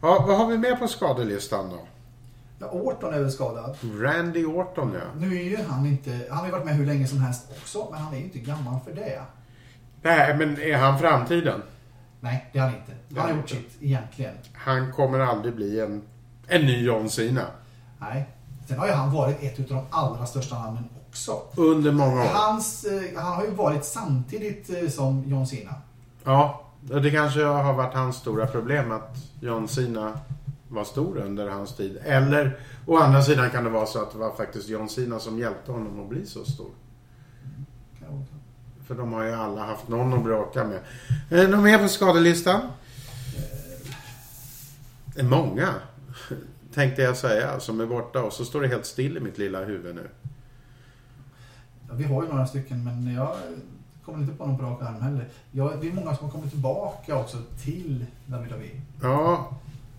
Ja, 0.01 0.25
vad 0.27 0.37
har 0.37 0.47
vi 0.47 0.57
med 0.57 0.79
på 0.79 0.87
skadelistan 0.87 1.69
då? 1.69 1.79
Ja, 2.59 2.67
Orton 2.67 3.13
är 3.13 3.19
väl 3.19 3.31
skadad. 3.31 3.77
Randy 3.99 4.45
Orton 4.45 4.91
ja. 4.93 4.99
Nu 5.19 5.39
är 5.39 5.43
ju 5.43 5.57
han 5.63 5.85
inte, 5.85 6.19
han 6.29 6.37
har 6.37 6.45
ju 6.45 6.51
varit 6.51 6.65
med 6.65 6.75
hur 6.75 6.85
länge 6.85 7.07
som 7.07 7.17
helst 7.19 7.45
också, 7.61 7.87
men 7.91 7.99
han 8.01 8.13
är 8.13 8.17
ju 8.17 8.23
inte 8.23 8.39
gammal 8.39 8.79
för 8.85 8.93
det. 8.93 9.21
Nej, 10.01 10.37
men 10.37 10.61
är 10.61 10.77
han 10.77 10.99
framtiden? 10.99 11.61
Nej, 12.19 12.49
det 12.53 12.59
är 12.59 12.63
han 12.63 12.73
inte. 12.75 13.19
Han 13.19 13.29
har 13.29 13.37
gjort 13.37 13.49
sitt 13.49 13.77
egentligen. 13.81 14.33
Han 14.53 14.91
kommer 14.91 15.19
aldrig 15.19 15.55
bli 15.55 15.79
en, 15.79 16.01
en 16.47 16.61
ny 16.61 16.85
John 16.85 17.09
Cena. 17.09 17.45
Nej. 17.99 18.29
Sen 18.67 18.79
har 18.79 18.87
ju 18.87 18.93
han 18.93 19.11
varit 19.11 19.43
ett 19.43 19.59
av 19.59 19.65
de 19.65 19.85
allra 19.89 20.25
största 20.25 20.59
namnen 20.59 20.83
också. 21.09 21.41
Under 21.55 21.91
många 21.91 22.21
år. 22.21 22.27
Hans, 22.33 22.85
eh, 22.85 23.21
han 23.21 23.33
har 23.33 23.43
ju 23.43 23.51
varit 23.51 23.85
samtidigt 23.85 24.69
eh, 24.69 24.89
som 24.89 25.23
John 25.27 25.47
Cena. 25.47 25.73
Ja, 26.23 26.61
det 26.81 27.11
kanske 27.11 27.43
har 27.43 27.73
varit 27.73 27.93
hans 27.93 28.15
stora 28.15 28.47
problem 28.47 28.91
att 28.91 29.17
John 29.39 29.67
Cena 29.67 30.19
var 30.67 30.83
stor 30.83 31.17
under 31.17 31.49
hans 31.49 31.75
tid. 31.75 31.97
Eller 32.05 32.59
å 32.85 32.97
andra 32.97 33.21
sidan 33.21 33.49
kan 33.49 33.63
det 33.63 33.69
vara 33.69 33.85
så 33.85 34.01
att 34.01 34.11
det 34.11 34.17
var 34.17 34.31
faktiskt 34.31 34.69
John 34.69 34.89
Cena 34.89 35.19
som 35.19 35.39
hjälpte 35.39 35.71
honom 35.71 36.01
att 36.01 36.09
bli 36.09 36.25
så 36.25 36.45
stor. 36.45 36.69
För 38.89 38.95
de 38.95 39.13
har 39.13 39.23
ju 39.23 39.31
alla 39.33 39.65
haft 39.65 39.87
någon 39.87 40.13
att 40.13 40.23
bråka 40.23 40.63
med. 40.63 40.79
Eh, 41.29 41.49
Någon 41.49 41.63
mer 41.63 41.77
på 41.77 41.87
skadelistan? 41.87 42.61
Eh, 45.17 45.25
Många, 45.25 45.73
tänkte 46.73 47.01
jag 47.01 47.17
säga, 47.17 47.59
som 47.59 47.79
är 47.79 47.85
borta. 47.85 48.23
Och 48.23 48.33
så 48.33 48.45
står 48.45 48.61
det 48.61 48.67
helt 48.67 48.85
still 48.85 49.17
i 49.17 49.19
mitt 49.19 49.37
lilla 49.37 49.63
huvud 49.63 49.95
nu. 49.95 50.09
Ja, 51.87 51.93
vi 51.95 52.03
har 52.03 52.23
ju 52.23 52.29
några 52.29 52.47
stycken, 52.47 52.83
men 52.83 53.13
jag 53.15 53.35
kommer 54.05 54.19
inte 54.19 54.33
på 54.33 54.45
någon 54.45 54.57
på 54.57 54.63
rak 54.63 54.81
arm 54.81 55.01
heller. 55.01 55.27
Ja, 55.51 55.73
det 55.81 55.87
är 55.87 55.93
många 55.93 56.15
som 56.15 56.25
har 56.25 56.31
kommit 56.31 56.49
tillbaka 56.51 57.15
också 57.17 57.37
till 57.63 58.05
WWE. 58.25 58.81
Ja, 59.01 59.49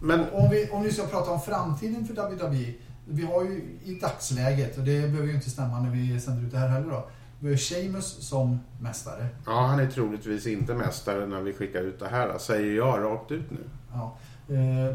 men... 0.00 0.24
Om 0.32 0.50
vi, 0.50 0.68
om 0.70 0.82
vi 0.82 0.92
ska 0.92 1.06
prata 1.06 1.30
om 1.30 1.40
framtiden 1.40 2.06
för 2.06 2.14
WWE. 2.14 2.72
Vi 3.08 3.22
har 3.22 3.44
ju 3.44 3.78
i 3.84 3.94
dagsläget, 3.94 4.78
och 4.78 4.84
det 4.84 5.00
behöver 5.00 5.28
ju 5.28 5.34
inte 5.34 5.50
stämma 5.50 5.80
när 5.80 5.90
vi 5.90 6.20
sänder 6.20 6.42
ut 6.42 6.52
det 6.52 6.58
här 6.58 6.68
heller 6.68 6.90
då. 6.90 7.08
Vi 7.42 7.48
har 7.48 7.56
Sheamus 7.56 8.28
som 8.28 8.60
mästare. 8.80 9.26
Ja, 9.46 9.66
han 9.66 9.80
är 9.80 9.86
troligtvis 9.86 10.46
inte 10.46 10.74
mästare 10.74 11.26
när 11.26 11.40
vi 11.40 11.52
skickar 11.52 11.82
ut 11.82 11.98
det 11.98 12.08
här, 12.08 12.38
säger 12.38 12.76
jag 12.76 13.00
rakt 13.00 13.30
ut 13.30 13.50
nu. 13.50 13.64
Ja. 13.92 14.16
Eh, 14.48 14.94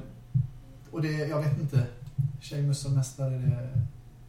och 0.92 1.02
det, 1.02 1.12
jag 1.12 1.42
vet 1.42 1.60
inte. 1.60 1.84
Sheamus 2.42 2.82
som 2.82 2.96
mästare, 2.96 3.30
det, 3.30 3.70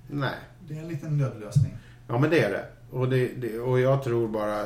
Nej. 0.09 0.35
det 0.69 0.75
är 0.75 0.81
en 0.83 0.89
liten 0.89 1.19
nödlösning. 1.19 1.77
Ja, 2.09 2.19
men 2.19 2.31
det 2.31 2.41
är 2.41 2.51
det. 2.51 2.67
Och, 2.91 3.09
det, 3.09 3.27
det, 3.29 3.59
och 3.59 3.81
jag 3.81 4.05
tror 4.05 4.29
bara... 4.29 4.65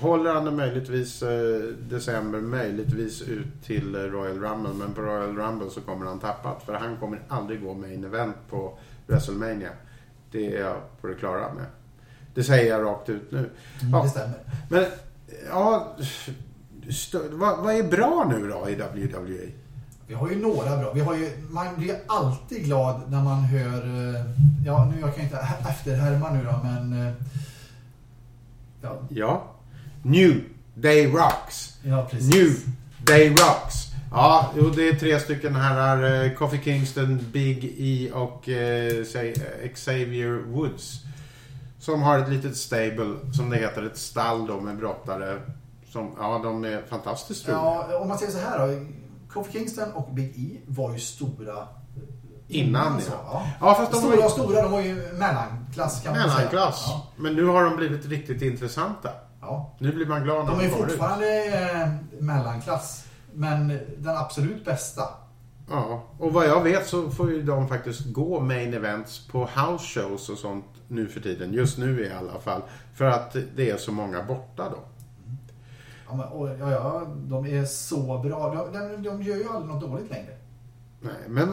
Håller 0.00 0.34
han 0.34 0.44
det 0.44 0.50
möjligtvis 0.50 1.22
eh, 1.22 1.60
december, 1.88 2.40
möjligtvis 2.40 3.22
ut 3.22 3.62
till 3.64 3.96
Royal 3.96 4.38
Rumble. 4.38 4.72
Men 4.78 4.92
på 4.94 5.00
Royal 5.00 5.36
Rumble 5.36 5.70
så 5.70 5.80
kommer 5.80 6.06
han 6.06 6.18
tappat. 6.18 6.62
För 6.62 6.74
han 6.74 6.96
kommer 6.96 7.22
aldrig 7.28 7.62
gå 7.62 7.74
main 7.74 8.04
event 8.04 8.36
på 8.50 8.78
WrestleMania. 9.06 9.70
Det 10.30 10.56
är 10.56 10.60
jag 10.60 10.76
på 11.00 11.06
det 11.06 11.14
klara 11.14 11.54
med. 11.54 11.66
Det 12.34 12.44
säger 12.44 12.70
jag 12.70 12.82
rakt 12.84 13.08
ut 13.08 13.32
nu. 13.32 13.38
Mm, 13.38 13.50
Ja. 13.92 14.02
Det 14.02 14.08
stämmer. 14.08 14.38
Men, 14.68 14.84
ja... 15.50 15.96
Vad, 17.30 17.58
vad 17.58 17.74
är 17.74 17.82
bra 17.82 18.26
nu 18.30 18.48
då 18.48 18.68
i 18.68 18.74
WWE? 18.74 19.50
Vi 20.06 20.14
har 20.14 20.30
ju 20.30 20.36
några 20.42 20.76
bra. 20.76 20.92
Vi 20.92 21.00
har 21.00 21.14
ju, 21.14 21.30
man 21.50 21.66
blir 21.76 21.96
alltid 22.06 22.64
glad 22.64 23.10
när 23.10 23.22
man 23.22 23.42
hör... 23.42 24.14
eh, 24.14 24.24
Ja, 24.66 24.90
nu 24.94 25.00
jag 25.00 25.14
kan 25.14 25.24
inte 25.24 25.38
efterhärma 25.70 26.30
nu 26.30 26.44
då, 26.44 26.60
men... 26.64 27.06
eh, 27.06 27.12
Ja, 28.82 29.00
Ja. 29.08 29.44
New 30.02 30.40
Day 30.74 31.06
Rocks. 31.06 31.76
ja 31.82 32.08
precis. 32.10 32.34
New 32.34 32.50
Day 32.98 33.28
Rocks. 33.30 33.74
Ja, 34.10 34.50
jo, 34.56 34.70
det 34.70 34.88
är 34.88 34.92
tre 34.94 35.20
stycken 35.20 35.54
herrar. 35.54 36.24
eh, 36.24 36.32
Coffee 36.32 36.60
Kingston, 36.64 37.18
Big 37.32 37.74
E 37.78 38.10
och 38.12 38.48
eh, 38.48 38.86
eh, 39.14 39.68
Xavier 39.74 40.42
Woods. 40.46 41.00
Som 41.82 42.02
har 42.02 42.18
ett 42.18 42.28
litet 42.28 42.56
stable, 42.56 43.16
som 43.32 43.50
det 43.50 43.56
heter, 43.56 43.82
ett 43.82 43.98
stall 43.98 44.46
då 44.46 44.60
med 44.60 44.76
brottare. 44.76 45.40
Som, 45.92 46.10
ja, 46.18 46.40
de 46.44 46.64
är 46.64 46.82
fantastiskt 46.90 47.48
roliga. 47.48 47.58
Ja, 47.90 47.98
om 47.98 48.08
man 48.08 48.18
säger 48.18 48.32
så 48.32 48.38
här 48.38 48.58
då. 48.68 48.86
Kofi 49.32 49.52
Kingston 49.52 49.92
och 49.92 50.14
Big 50.14 50.32
E 50.36 50.58
var 50.66 50.92
ju 50.92 50.98
stora 50.98 51.68
Innan, 52.48 53.00
så, 53.00 53.12
ja. 53.24 53.46
Ja, 53.60 53.74
fast 53.74 53.92
de 53.92 53.96
var 53.96 54.02
stora 54.02 54.16
ju- 54.16 54.22
och 54.24 54.30
stora, 54.30 54.62
de 54.62 54.72
var 54.72 54.80
ju 54.80 54.94
mellanklass 55.12 56.02
kan 56.02 56.12
man 56.12 56.22
säga. 56.22 56.34
Mellanklass. 56.36 56.84
Ja. 56.88 57.06
Men 57.16 57.34
nu 57.34 57.44
har 57.46 57.64
de 57.64 57.76
blivit 57.76 58.06
riktigt 58.06 58.42
intressanta. 58.42 59.10
ja. 59.40 59.74
Nu 59.78 59.92
blir 59.92 60.06
man 60.06 60.22
glad 60.24 60.44
när 60.44 60.52
De 60.52 60.58
är 60.60 60.64
de 60.64 60.70
kommer 60.70 60.84
ut. 60.84 60.90
fortfarande 60.90 61.44
eh, 61.44 61.88
mellanklass. 62.22 63.04
Men 63.34 63.68
den 63.98 64.16
absolut 64.16 64.64
bästa. 64.64 65.02
Ja, 65.68 66.04
och 66.18 66.32
vad 66.32 66.46
jag 66.46 66.62
vet 66.62 66.86
så 66.86 67.10
får 67.10 67.30
ju 67.30 67.42
de 67.42 67.68
faktiskt 67.68 68.04
gå 68.04 68.40
main 68.40 68.74
events 68.74 69.26
på 69.26 69.38
house 69.38 70.00
shows 70.00 70.28
och 70.28 70.38
sånt 70.38 70.64
nu 70.88 71.08
för 71.08 71.20
tiden. 71.20 71.52
Just 71.52 71.78
nu 71.78 72.06
i 72.06 72.12
alla 72.12 72.40
fall. 72.40 72.62
För 72.94 73.04
att 73.04 73.36
det 73.56 73.70
är 73.70 73.76
så 73.76 73.92
många 73.92 74.22
borta 74.22 74.68
då. 74.70 74.78
Ja, 76.08 76.16
men, 76.16 76.26
och, 76.28 76.48
ja, 76.48 76.70
ja, 76.70 77.06
de 77.16 77.46
är 77.46 77.64
så 77.64 78.18
bra. 78.18 78.70
De, 78.72 79.02
de, 79.02 79.22
gör 79.22 79.36
ju 79.36 79.48
aldrig 79.48 79.74
något 79.74 79.80
dåligt 79.80 80.10
längre. 80.10 80.36
Nej, 81.00 81.14
men, 81.28 81.48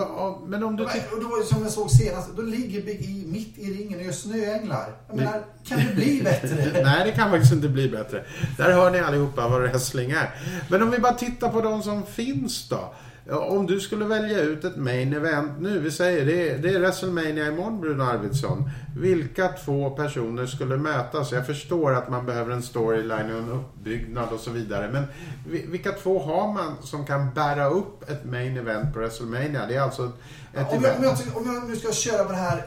men 0.47 0.63
om 0.63 0.75
du 0.75 0.83
Men, 0.83 1.01
och 1.11 1.23
då, 1.23 1.43
som 1.45 1.63
jag 1.63 1.71
såg 1.71 1.91
senast, 1.91 2.29
då 2.35 2.41
ligger 2.41 2.81
Big 2.81 3.01
E 3.01 3.23
mitt 3.27 3.57
i 3.57 3.73
ringen 3.73 3.99
och 3.99 4.05
gör 4.05 4.11
snöänglar. 4.11 4.95
Jag 5.07 5.15
Nej. 5.15 5.25
menar, 5.25 5.43
kan 5.67 5.79
det 5.79 5.95
bli 5.95 6.21
bättre? 6.23 6.83
Nej, 6.83 7.05
det 7.05 7.11
kan 7.11 7.31
faktiskt 7.31 7.53
inte 7.53 7.69
bli 7.69 7.89
bättre. 7.89 8.25
Där 8.57 8.73
hör 8.73 8.91
ni 8.91 8.99
allihopa 8.99 9.47
vad 9.47 9.61
wrestling 9.61 10.11
är. 10.11 10.35
Men 10.69 10.83
om 10.83 10.91
vi 10.91 10.99
bara 10.99 11.13
tittar 11.13 11.49
på 11.49 11.61
de 11.61 11.83
som 11.83 12.05
finns 12.05 12.69
då. 12.69 12.93
Ja, 13.29 13.37
Om 13.39 13.65
du 13.65 13.79
skulle 13.79 14.05
välja 14.05 14.39
ut 14.41 14.63
ett 14.63 14.75
main 14.75 15.13
event 15.13 15.51
nu, 15.59 15.79
vi 15.79 15.91
säger 15.91 16.25
det 16.25 16.49
är, 16.49 16.57
det 16.57 16.69
är 16.69 16.79
WrestleMania 16.79 17.47
imorgon 17.47 17.81
Bruno 17.81 18.03
Arvidsson. 18.03 18.69
Vilka 18.99 19.47
två 19.47 19.89
personer 19.89 20.45
skulle 20.45 20.77
mötas? 20.77 21.31
Jag 21.31 21.45
förstår 21.45 21.93
att 21.93 22.09
man 22.09 22.25
behöver 22.25 22.51
en 22.53 22.61
storyline 22.61 23.31
och 23.31 23.37
en 23.39 23.49
uppbyggnad 23.49 24.29
och 24.33 24.39
så 24.39 24.51
vidare. 24.51 24.89
Men 24.93 25.03
vi- 25.49 25.65
vilka 25.67 25.91
två 25.91 26.19
har 26.19 26.53
man 26.53 26.75
som 26.81 27.05
kan 27.05 27.33
bära 27.33 27.69
upp 27.69 28.09
ett 28.09 28.25
main 28.25 28.57
event 28.57 28.93
på 28.93 28.99
WrestleMania? 28.99 29.65
Det 29.67 29.75
är 29.75 29.81
alltså 29.81 30.11
ett 30.53 30.67
om, 30.73 30.83
jag, 30.83 30.97
om, 30.97 31.03
jag, 31.03 31.37
om 31.37 31.53
jag 31.55 31.69
nu 31.69 31.75
ska 31.75 31.91
köra 31.93 32.23
på 32.23 32.31
det 32.31 32.37
här 32.37 32.63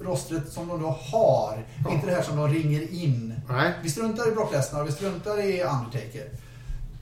rostret 0.00 0.48
som 0.52 0.68
de 0.68 0.82
då 0.82 0.88
har. 0.88 1.64
Ja. 1.84 1.92
Inte 1.94 2.06
det 2.06 2.12
här 2.12 2.22
som 2.22 2.36
de 2.36 2.48
ringer 2.48 2.92
in. 3.04 3.34
Nej, 3.48 3.72
Vi 3.82 3.90
struntar 3.90 4.28
i 4.28 4.30
Brock 4.30 4.52
Lesnar, 4.52 4.84
vi 4.84 4.92
struntar 4.92 5.38
i 5.44 5.62
Undertaker. 5.62 6.30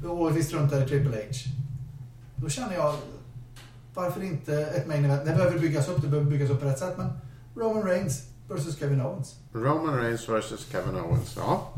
Och 0.09 0.37
vi 0.37 0.43
struntar 0.43 0.83
i 0.85 0.89
Triple 0.89 1.17
H. 1.17 1.23
Då 2.37 2.49
känner 2.49 2.75
jag, 2.75 2.95
varför 3.95 4.23
inte 4.23 4.61
ett 4.61 4.87
main 4.87 5.05
event? 5.05 5.25
Det 5.25 5.31
behöver 5.31 5.59
byggas 5.59 5.89
upp, 5.89 6.03
det 6.03 6.09
behöver 6.09 6.31
byggas 6.31 6.51
upp 6.51 6.61
på 6.61 6.67
rätt 6.67 6.79
sätt. 6.79 6.95
Men 6.97 7.09
Roman 7.57 7.83
Reigns 7.83 8.23
versus 8.49 8.79
Kevin 8.79 9.01
Owens. 9.01 9.35
Roman 9.53 9.99
Reigns 9.99 10.29
vs 10.29 10.67
Kevin 10.73 10.97
Owens. 10.97 11.35
Ja. 11.37 11.73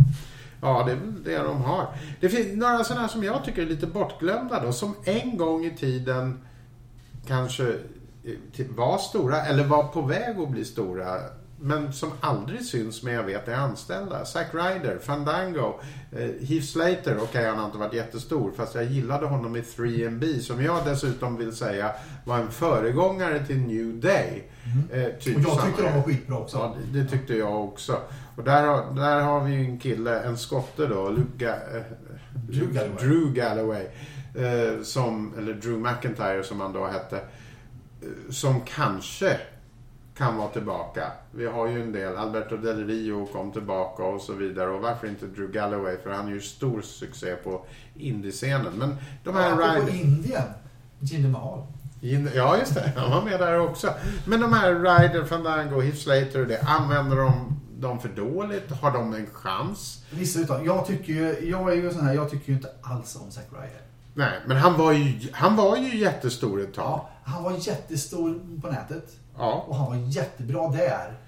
ja, 0.61 0.83
det 0.87 0.93
är 0.93 0.97
väl 0.97 1.25
det 1.25 1.39
de 1.39 1.63
har. 1.63 1.87
Det 2.21 2.29
finns 2.29 2.57
några 2.57 2.85
sådana 2.85 3.09
som 3.09 3.25
jag 3.25 3.45
tycker 3.45 3.63
är 3.63 3.67
lite 3.67 3.87
bortglömda 3.87 4.61
då. 4.61 4.73
Som 4.73 4.95
en 5.05 5.37
gång 5.37 5.65
i 5.65 5.77
tiden 5.77 6.39
kanske 7.27 7.69
eh, 8.25 8.67
var 8.77 8.99
stora 8.99 9.43
eller 9.43 9.65
var 9.65 9.85
på 9.85 10.03
väg 10.03 10.39
att 10.39 10.51
bli 10.51 10.65
stora. 10.65 11.21
Men 11.61 11.93
som 11.93 12.11
aldrig 12.21 12.65
syns 12.65 13.03
men 13.03 13.15
jag 13.15 13.23
vet 13.23 13.49
är 13.49 13.55
anställda. 13.55 14.25
Zack 14.25 14.47
Ryder, 14.55 14.99
Fandango, 15.03 15.81
eh, 16.13 16.19
Heath 16.49 16.67
Slater. 16.67 17.19
Okej, 17.23 17.47
han 17.49 17.59
har 17.59 17.67
inte 17.67 17.79
varit 17.79 17.95
jättestor 17.95 18.53
fast 18.57 18.75
jag 18.75 18.85
gillade 18.85 19.27
honom 19.27 19.57
i 19.57 19.61
3B 19.63 20.39
som 20.41 20.63
jag 20.63 20.85
dessutom 20.85 21.37
vill 21.37 21.57
säga 21.57 21.91
var 22.25 22.39
en 22.39 22.51
föregångare 22.51 23.47
till 23.47 23.59
New 23.61 24.01
Day. 24.01 24.49
Eh, 24.93 25.05
typ 25.21 25.37
Och 25.37 25.43
jag 25.43 25.65
tyckte 25.67 25.83
de 25.83 25.95
var 25.95 26.03
skitbra 26.03 26.39
också. 26.39 26.57
Ja, 26.57 26.77
det, 26.93 26.99
det 27.03 27.09
tyckte 27.11 27.35
jag 27.37 27.65
också. 27.65 27.97
Och 28.37 28.45
där, 28.45 28.67
har- 28.67 28.95
där 28.95 29.21
har 29.21 29.45
vi 29.45 29.55
en 29.57 29.79
kille, 29.79 30.21
en 30.21 30.37
skotte 30.39 30.87
då, 30.87 31.09
Luke, 31.11 31.49
eh, 31.51 31.83
Drew 32.49 32.73
Galloway. 32.73 32.99
Drew 33.07 33.33
Galloway. 33.35 33.85
Eh, 34.35 34.83
som, 34.83 35.35
eller 35.39 35.55
Drew 35.55 35.79
McIntyre 35.79 36.43
som 36.45 36.61
han 36.61 36.73
då 36.73 36.87
hette. 36.87 37.17
Eh, 37.17 38.31
som 38.31 38.61
kanske 38.61 39.37
kan 40.17 40.37
vara 40.37 40.49
tillbaka. 40.49 41.13
Vi 41.31 41.47
har 41.47 41.69
ju 41.69 41.83
en 41.83 41.93
del. 41.93 42.17
Alberto 42.17 42.57
Del 42.57 42.87
Rio 42.87 43.27
kom 43.27 43.53
tillbaka 43.53 44.03
och 44.03 44.21
så 44.21 44.33
vidare. 44.33 44.71
Och 44.71 44.81
varför 44.81 45.09
inte 45.09 45.27
Drew 45.27 45.53
Galloway? 45.53 45.97
För 46.03 46.11
han 46.11 46.29
är 46.29 46.33
ju 46.33 46.41
stor 46.41 46.81
succé 46.81 47.37
på 47.37 47.65
indiescenen. 47.95 48.73
Men 48.73 48.97
de 49.25 49.35
här 49.35 49.53
Apropå 49.53 49.87
Ryder... 49.87 50.05
Indien, 50.05 50.43
Jinder 51.01 51.29
Mahal. 51.29 51.67
Ja, 52.35 52.59
just 52.59 52.75
det. 52.75 52.93
Han 52.97 53.11
var 53.11 53.23
med 53.23 53.41
där 53.41 53.61
också. 53.61 53.95
Men 54.27 54.41
de 54.41 54.53
här 54.53 54.75
Ryder, 54.75 55.25
Fandango, 55.25 55.81
Heath 55.81 55.99
Slater 55.99 56.41
och 56.41 56.47
det. 56.47 56.63
Använder 56.63 57.17
de 57.17 57.61
dem 57.79 58.01
för 58.01 58.09
dåligt? 58.09 58.71
Har 58.71 58.91
de 58.91 59.15
en 59.15 59.27
chans? 59.33 60.05
Vissa 60.11 60.41
utav, 60.41 60.67
jag 60.67 60.87
tycker 60.87 61.13
ju, 61.13 61.51
jag 61.51 61.73
är 61.73 61.77
ju 61.77 61.93
sån 61.93 62.07
här, 62.07 62.15
jag 62.15 62.31
tycker 62.31 62.49
ju 62.49 62.55
inte 62.55 62.71
alls 62.83 63.17
om 63.17 63.31
Zack 63.31 63.47
Ryder. 63.53 63.81
Nej, 64.15 64.41
men 64.47 64.57
han 64.57 64.79
var 64.79 64.93
ju, 64.93 65.29
han 65.33 65.57
var 65.57 65.77
ju 65.77 65.99
jättestor 65.99 66.61
ett 66.61 66.75
tag. 66.75 66.85
Ja, 66.85 67.11
han 67.25 67.43
var 67.43 67.53
jättestor 67.53 68.41
på 68.63 68.69
nätet. 68.69 69.13
Ja. 69.39 69.65
Och 69.69 69.77
han 69.77 69.87
var 69.87 69.97
jättebra 70.09 70.69
där. 70.69 71.19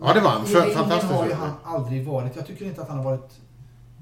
Ja, 0.00 0.12
det 0.14 0.20
var 0.20 0.30
han. 0.30 0.46
För- 0.46 0.70
fantastiskt 0.70 1.12
har 1.12 1.26
ju 1.26 1.32
han 1.32 1.50
aldrig 1.64 2.06
varit. 2.06 2.36
Jag 2.36 2.46
tycker 2.46 2.64
inte 2.64 2.82
att 2.82 2.88
han 2.88 2.98
har 2.98 3.04
varit 3.04 3.30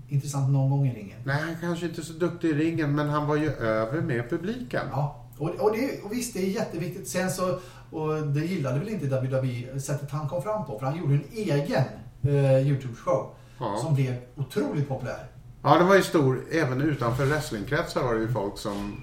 intressant 0.09 0.53
någon 0.53 0.71
gång 0.71 0.87
i 0.87 0.95
ringen. 0.95 1.19
Nej, 1.25 1.43
han 1.43 1.57
kanske 1.61 1.87
inte 1.87 2.01
är 2.01 2.05
så 2.05 2.13
duktig 2.13 2.49
i 2.49 2.53
ringen, 2.53 2.95
men 2.95 3.09
han 3.09 3.27
var 3.27 3.37
ju 3.37 3.51
över 3.53 4.01
med 4.01 4.31
publiken. 4.31 4.83
Ja, 4.93 5.27
och, 5.39 5.49
och, 5.49 5.73
det, 5.77 6.03
och 6.05 6.13
visst, 6.13 6.35
det 6.35 6.41
är 6.41 6.51
jätteviktigt. 6.51 7.09
Sen 7.09 7.31
så, 7.31 7.59
och 7.91 8.27
det 8.27 8.41
gillade 8.41 8.79
väl 8.79 8.89
inte 8.89 9.07
WWE, 9.07 9.81
sättet 9.81 10.11
han 10.11 10.29
kom 10.29 10.43
fram 10.43 10.67
på. 10.67 10.79
För 10.79 10.87
han 10.87 10.97
gjorde 10.99 11.15
en 11.15 11.25
egen 11.33 11.85
eh, 12.23 12.67
YouTube-show. 12.67 13.27
Ja. 13.59 13.79
Som 13.83 13.95
blev 13.95 14.15
otroligt 14.37 14.89
populär. 14.89 15.27
Ja, 15.63 15.79
den 15.79 15.87
var 15.87 15.95
ju 15.95 16.03
stor. 16.03 16.45
Även 16.53 16.81
utanför 16.81 17.25
wrestlingkretsar 17.25 18.03
var 18.03 18.15
det 18.15 18.21
ju 18.21 18.33
folk 18.33 18.59
som... 18.59 19.01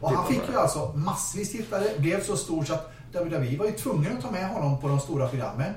Och 0.00 0.10
han 0.10 0.26
fick 0.26 0.46
ju 0.46 0.52
det. 0.52 0.60
alltså 0.60 0.92
massvis 0.94 1.52
tittare. 1.52 1.84
Blev 1.98 2.22
så 2.22 2.36
stor 2.36 2.64
så 2.64 2.74
att 2.74 2.89
WWE 3.12 3.56
var 3.56 3.66
ju 3.66 3.72
tvungen 3.72 4.16
att 4.16 4.22
ta 4.22 4.30
med 4.30 4.48
honom 4.48 4.80
på 4.80 4.88
de 4.88 5.00
stora 5.00 5.28
programmen. 5.28 5.74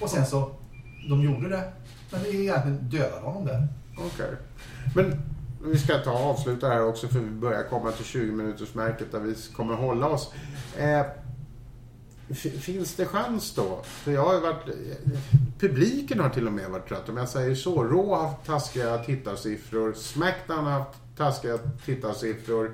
Och 0.00 0.10
sen 0.10 0.26
så, 0.26 0.50
de 1.08 1.22
gjorde 1.22 1.48
det. 1.48 1.72
Men 2.10 2.22
det 2.22 2.28
är 2.28 2.34
egentligen 2.34 2.88
dödade 2.88 3.26
honom 3.26 3.44
där. 3.44 3.68
Okej. 3.98 4.30
Men 4.94 5.22
vi 5.64 5.78
ska 5.78 5.98
ta 5.98 6.12
och 6.12 6.30
avsluta 6.30 6.68
här 6.68 6.84
också 6.84 7.08
för 7.08 7.18
vi 7.18 7.30
börjar 7.30 7.62
komma 7.62 7.92
till 7.92 8.04
20 8.04 8.32
minuters 8.32 8.74
märket 8.74 9.12
där 9.12 9.20
vi 9.20 9.34
kommer 9.56 9.74
hålla 9.74 10.08
oss. 10.08 10.32
Eh, 10.78 11.06
finns 12.60 12.94
det 12.94 13.06
chans 13.06 13.54
då? 13.54 13.80
För 13.84 14.12
jag 14.12 14.24
har 14.24 14.34
ju 14.34 14.40
varit... 14.40 14.68
Publiken 15.58 16.20
har 16.20 16.28
till 16.28 16.46
och 16.46 16.52
med 16.52 16.70
varit 16.70 16.88
trött 16.88 17.08
om 17.08 17.16
jag 17.16 17.28
säger 17.28 17.54
så. 17.54 17.84
Raw 17.84 18.14
har 18.14 18.28
haft 18.28 18.46
taskiga 18.46 18.98
tittarsiffror. 18.98 19.92
Smackdown 19.92 20.64
har 20.64 20.70
haft 20.70 20.98
taskiga 21.16 21.58
tittarsiffror. 21.84 22.70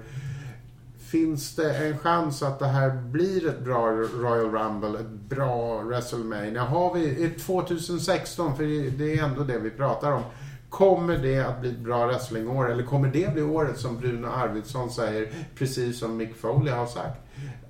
Finns 1.11 1.57
det 1.57 1.77
en 1.77 1.99
chans 1.99 2.43
att 2.43 2.59
det 2.59 2.67
här 2.67 2.91
blir 2.91 3.49
ett 3.49 3.61
bra 3.61 3.91
Royal 3.91 4.53
Rumble, 4.53 5.01
ett 5.01 5.11
bra 5.11 5.83
WrestleMania? 5.83 6.63
Har 6.63 6.95
vi, 6.95 7.25
är 7.25 7.39
2016, 7.39 8.57
för 8.57 8.63
det 8.99 9.19
är 9.19 9.25
ändå 9.25 9.45
det 9.45 9.59
vi 9.59 9.71
pratar 9.71 10.13
om. 10.13 10.23
Kommer 10.69 11.19
det 11.19 11.39
att 11.39 11.61
bli 11.61 11.71
ett 11.71 11.79
bra 11.79 12.07
wrestlingår 12.07 12.71
eller 12.71 12.85
kommer 12.85 13.09
det 13.09 13.33
bli 13.33 13.43
året 13.43 13.79
som 13.79 13.99
Bruno 13.99 14.27
Arvidsson 14.27 14.91
säger, 14.91 15.33
precis 15.55 15.99
som 15.99 16.17
Mick 16.17 16.37
Foley 16.37 16.73
har 16.73 16.87
sagt? 16.87 17.21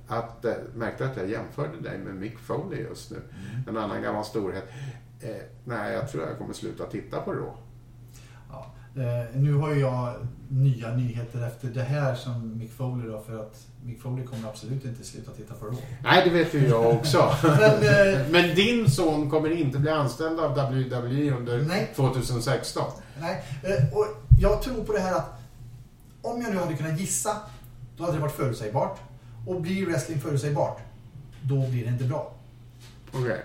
Att, 0.08 0.44
eh, 0.44 0.54
märkte 0.74 1.06
att 1.06 1.16
jag 1.16 1.30
jämförde 1.30 1.80
dig 1.80 1.98
med 1.98 2.14
Mick 2.14 2.38
Foley 2.38 2.80
just 2.80 3.10
nu, 3.10 3.22
en 3.68 3.76
annan 3.76 4.02
gammal 4.02 4.24
storhet. 4.24 4.68
Eh, 5.20 5.30
nej, 5.64 5.92
jag 5.92 6.10
tror 6.10 6.26
jag 6.26 6.38
kommer 6.38 6.54
sluta 6.54 6.86
titta 6.86 7.20
på 7.20 7.32
Raw. 7.32 7.52
Eh, 8.96 9.40
nu 9.40 9.54
har 9.54 9.74
ju 9.74 9.80
jag 9.80 10.14
nya 10.48 10.94
nyheter 10.94 11.46
efter 11.46 11.68
det 11.68 11.82
här 11.82 12.14
som 12.14 12.58
Mick 12.58 12.72
Foley 12.72 13.08
då. 13.08 13.20
För 13.20 13.40
att 13.40 13.66
Mick 13.82 14.02
Foley 14.02 14.26
kommer 14.26 14.48
absolut 14.48 14.84
inte 14.84 15.04
sluta 15.04 15.30
titta 15.30 15.54
på 15.54 15.66
Raw. 15.66 15.82
Nej, 16.02 16.22
det 16.24 16.30
vet 16.30 16.54
ju 16.54 16.68
jag 16.68 16.86
också. 16.94 17.34
Men, 17.42 17.60
eh, 17.60 18.28
Men 18.30 18.54
din 18.54 18.90
son 18.90 19.30
kommer 19.30 19.50
inte 19.50 19.78
bli 19.78 19.90
anställd 19.90 20.40
av 20.40 20.50
WWE 20.50 21.30
under 21.30 21.62
Nej. 21.62 21.92
2016. 21.96 22.92
Nej, 23.20 23.44
eh, 23.62 23.98
och 23.98 24.06
jag 24.40 24.62
tror 24.62 24.84
på 24.84 24.92
det 24.92 25.00
här 25.00 25.14
att 25.14 25.40
om 26.22 26.42
jag 26.42 26.54
nu 26.54 26.60
hade 26.60 26.76
kunnat 26.76 27.00
gissa, 27.00 27.36
då 27.96 28.04
hade 28.04 28.16
det 28.16 28.22
varit 28.22 28.36
förutsägbart. 28.36 28.98
Och 29.46 29.60
blir 29.60 29.86
wrestling 29.86 30.20
förutsägbart, 30.20 30.78
då 31.42 31.68
blir 31.68 31.84
det 31.84 31.90
inte 31.90 32.04
bra. 32.04 32.32
Okej. 33.12 33.42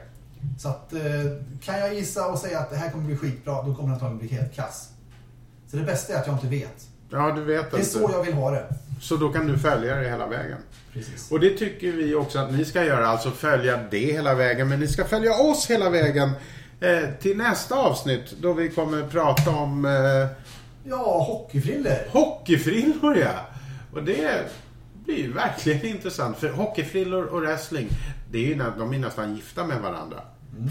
Så 0.57 0.69
att, 0.69 0.93
eh, 0.93 1.01
kan 1.61 1.79
jag 1.79 1.93
gissa 1.93 2.27
och 2.27 2.39
säga 2.39 2.59
att 2.59 2.69
det 2.69 2.75
här 2.75 2.91
kommer 2.91 3.05
bli 3.05 3.17
skitbra, 3.17 3.63
då 3.63 3.75
kommer 3.75 3.89
det 3.89 3.93
antagligen 3.93 4.17
bli 4.17 4.37
helt 4.37 4.55
kass. 4.55 4.89
Så 5.75 5.79
det 5.79 5.85
bästa 5.85 6.13
är 6.13 6.17
att 6.19 6.27
jag 6.27 6.35
inte 6.35 6.47
vet. 6.47 6.87
Ja, 7.09 7.31
du 7.35 7.41
vet 7.43 7.71
Det 7.71 7.77
är 7.77 7.79
inte. 7.79 7.89
så 7.91 8.09
jag 8.13 8.23
vill 8.23 8.33
ha 8.33 8.51
det. 8.51 8.65
Så 9.01 9.15
då 9.17 9.29
kan 9.33 9.47
du 9.47 9.57
följa 9.57 9.95
det 9.95 10.09
hela 10.09 10.27
vägen. 10.27 10.57
Precis. 10.93 11.31
Och 11.31 11.39
det 11.39 11.49
tycker 11.57 11.91
vi 11.91 12.15
också 12.15 12.39
att 12.39 12.53
ni 12.53 12.65
ska 12.65 12.83
göra. 12.83 13.07
Alltså 13.07 13.31
följa 13.31 13.79
det 13.91 13.97
hela 14.11 14.35
vägen. 14.35 14.69
Men 14.69 14.79
ni 14.79 14.87
ska 14.87 15.05
följa 15.05 15.33
oss 15.33 15.69
hela 15.71 15.89
vägen. 15.89 16.31
Eh, 16.79 17.09
till 17.21 17.37
nästa 17.37 17.75
avsnitt 17.75 18.35
då 18.41 18.53
vi 18.53 18.69
kommer 18.69 19.03
prata 19.07 19.49
om 19.49 19.85
eh, 19.85 19.91
Ja, 20.89 21.23
hockeyfriller. 21.27 22.07
hockeyfrillor 22.11 23.17
ja. 23.17 23.33
Och 23.93 24.03
det 24.03 24.31
blir 25.05 25.33
verkligen 25.33 25.85
intressant. 25.95 26.37
För 26.37 26.49
hockeyfrillor 26.49 27.25
och 27.25 27.41
wrestling, 27.41 27.89
det 28.31 28.37
är 28.37 28.41
ju, 28.47 28.55
de 28.77 28.93
är 28.93 28.99
nästan 28.99 29.35
gifta 29.35 29.63
med 29.63 29.81
varandra. 29.81 30.17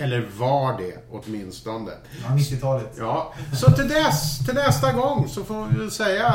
Eller 0.01 0.29
var 0.39 0.79
det 0.79 0.95
åtminstone. 1.11 1.91
Ja, 2.23 2.29
90-talet. 2.29 2.95
Ja, 2.99 3.35
så 3.61 3.71
till 3.71 3.89
dess, 3.89 4.39
till 4.47 4.55
nästa 4.55 4.93
gång 4.93 5.29
så 5.29 5.45
får 5.45 5.67
vi 5.79 5.91
säga 5.91 6.35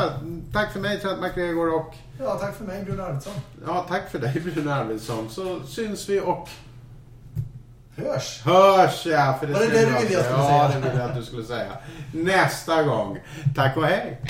tack 0.52 0.72
för 0.72 0.80
mig 0.80 1.00
Trent 1.00 1.20
McGregor 1.20 1.74
och 1.74 1.94
Ja, 2.18 2.34
tack 2.34 2.56
för 2.56 2.64
mig 2.64 2.84
Bruno 2.84 3.02
Arvidsson. 3.02 3.32
ja, 3.66 3.86
tack 3.88 4.10
för 4.10 4.18
dig 4.18 4.40
Bruno 4.40 4.70
Arvidsson. 4.70 5.28
Så 5.30 5.60
syns 5.66 6.08
vi 6.08 6.20
och 6.20 6.48
Hörs! 7.96 8.42
hörs 8.44 9.06
ja. 9.06 9.36
För 9.40 9.46
det 9.46 9.52
Var 9.52 9.60
det 9.60 9.66
det 9.66 9.80
du 9.80 9.86
ville 9.86 10.12
jag 10.12 10.24
skulle 10.24 10.38
Ja, 10.42 10.68
säga? 10.68 10.68
det 10.80 10.88
ville 10.88 11.00
jag 11.02 11.10
att 11.10 11.16
du 11.16 11.22
skulle 11.22 11.44
säga. 11.44 11.72
Nästa 12.14 12.82
gång. 12.82 13.18
Tack 13.56 13.76
och 13.76 13.84
hej. 13.86 14.20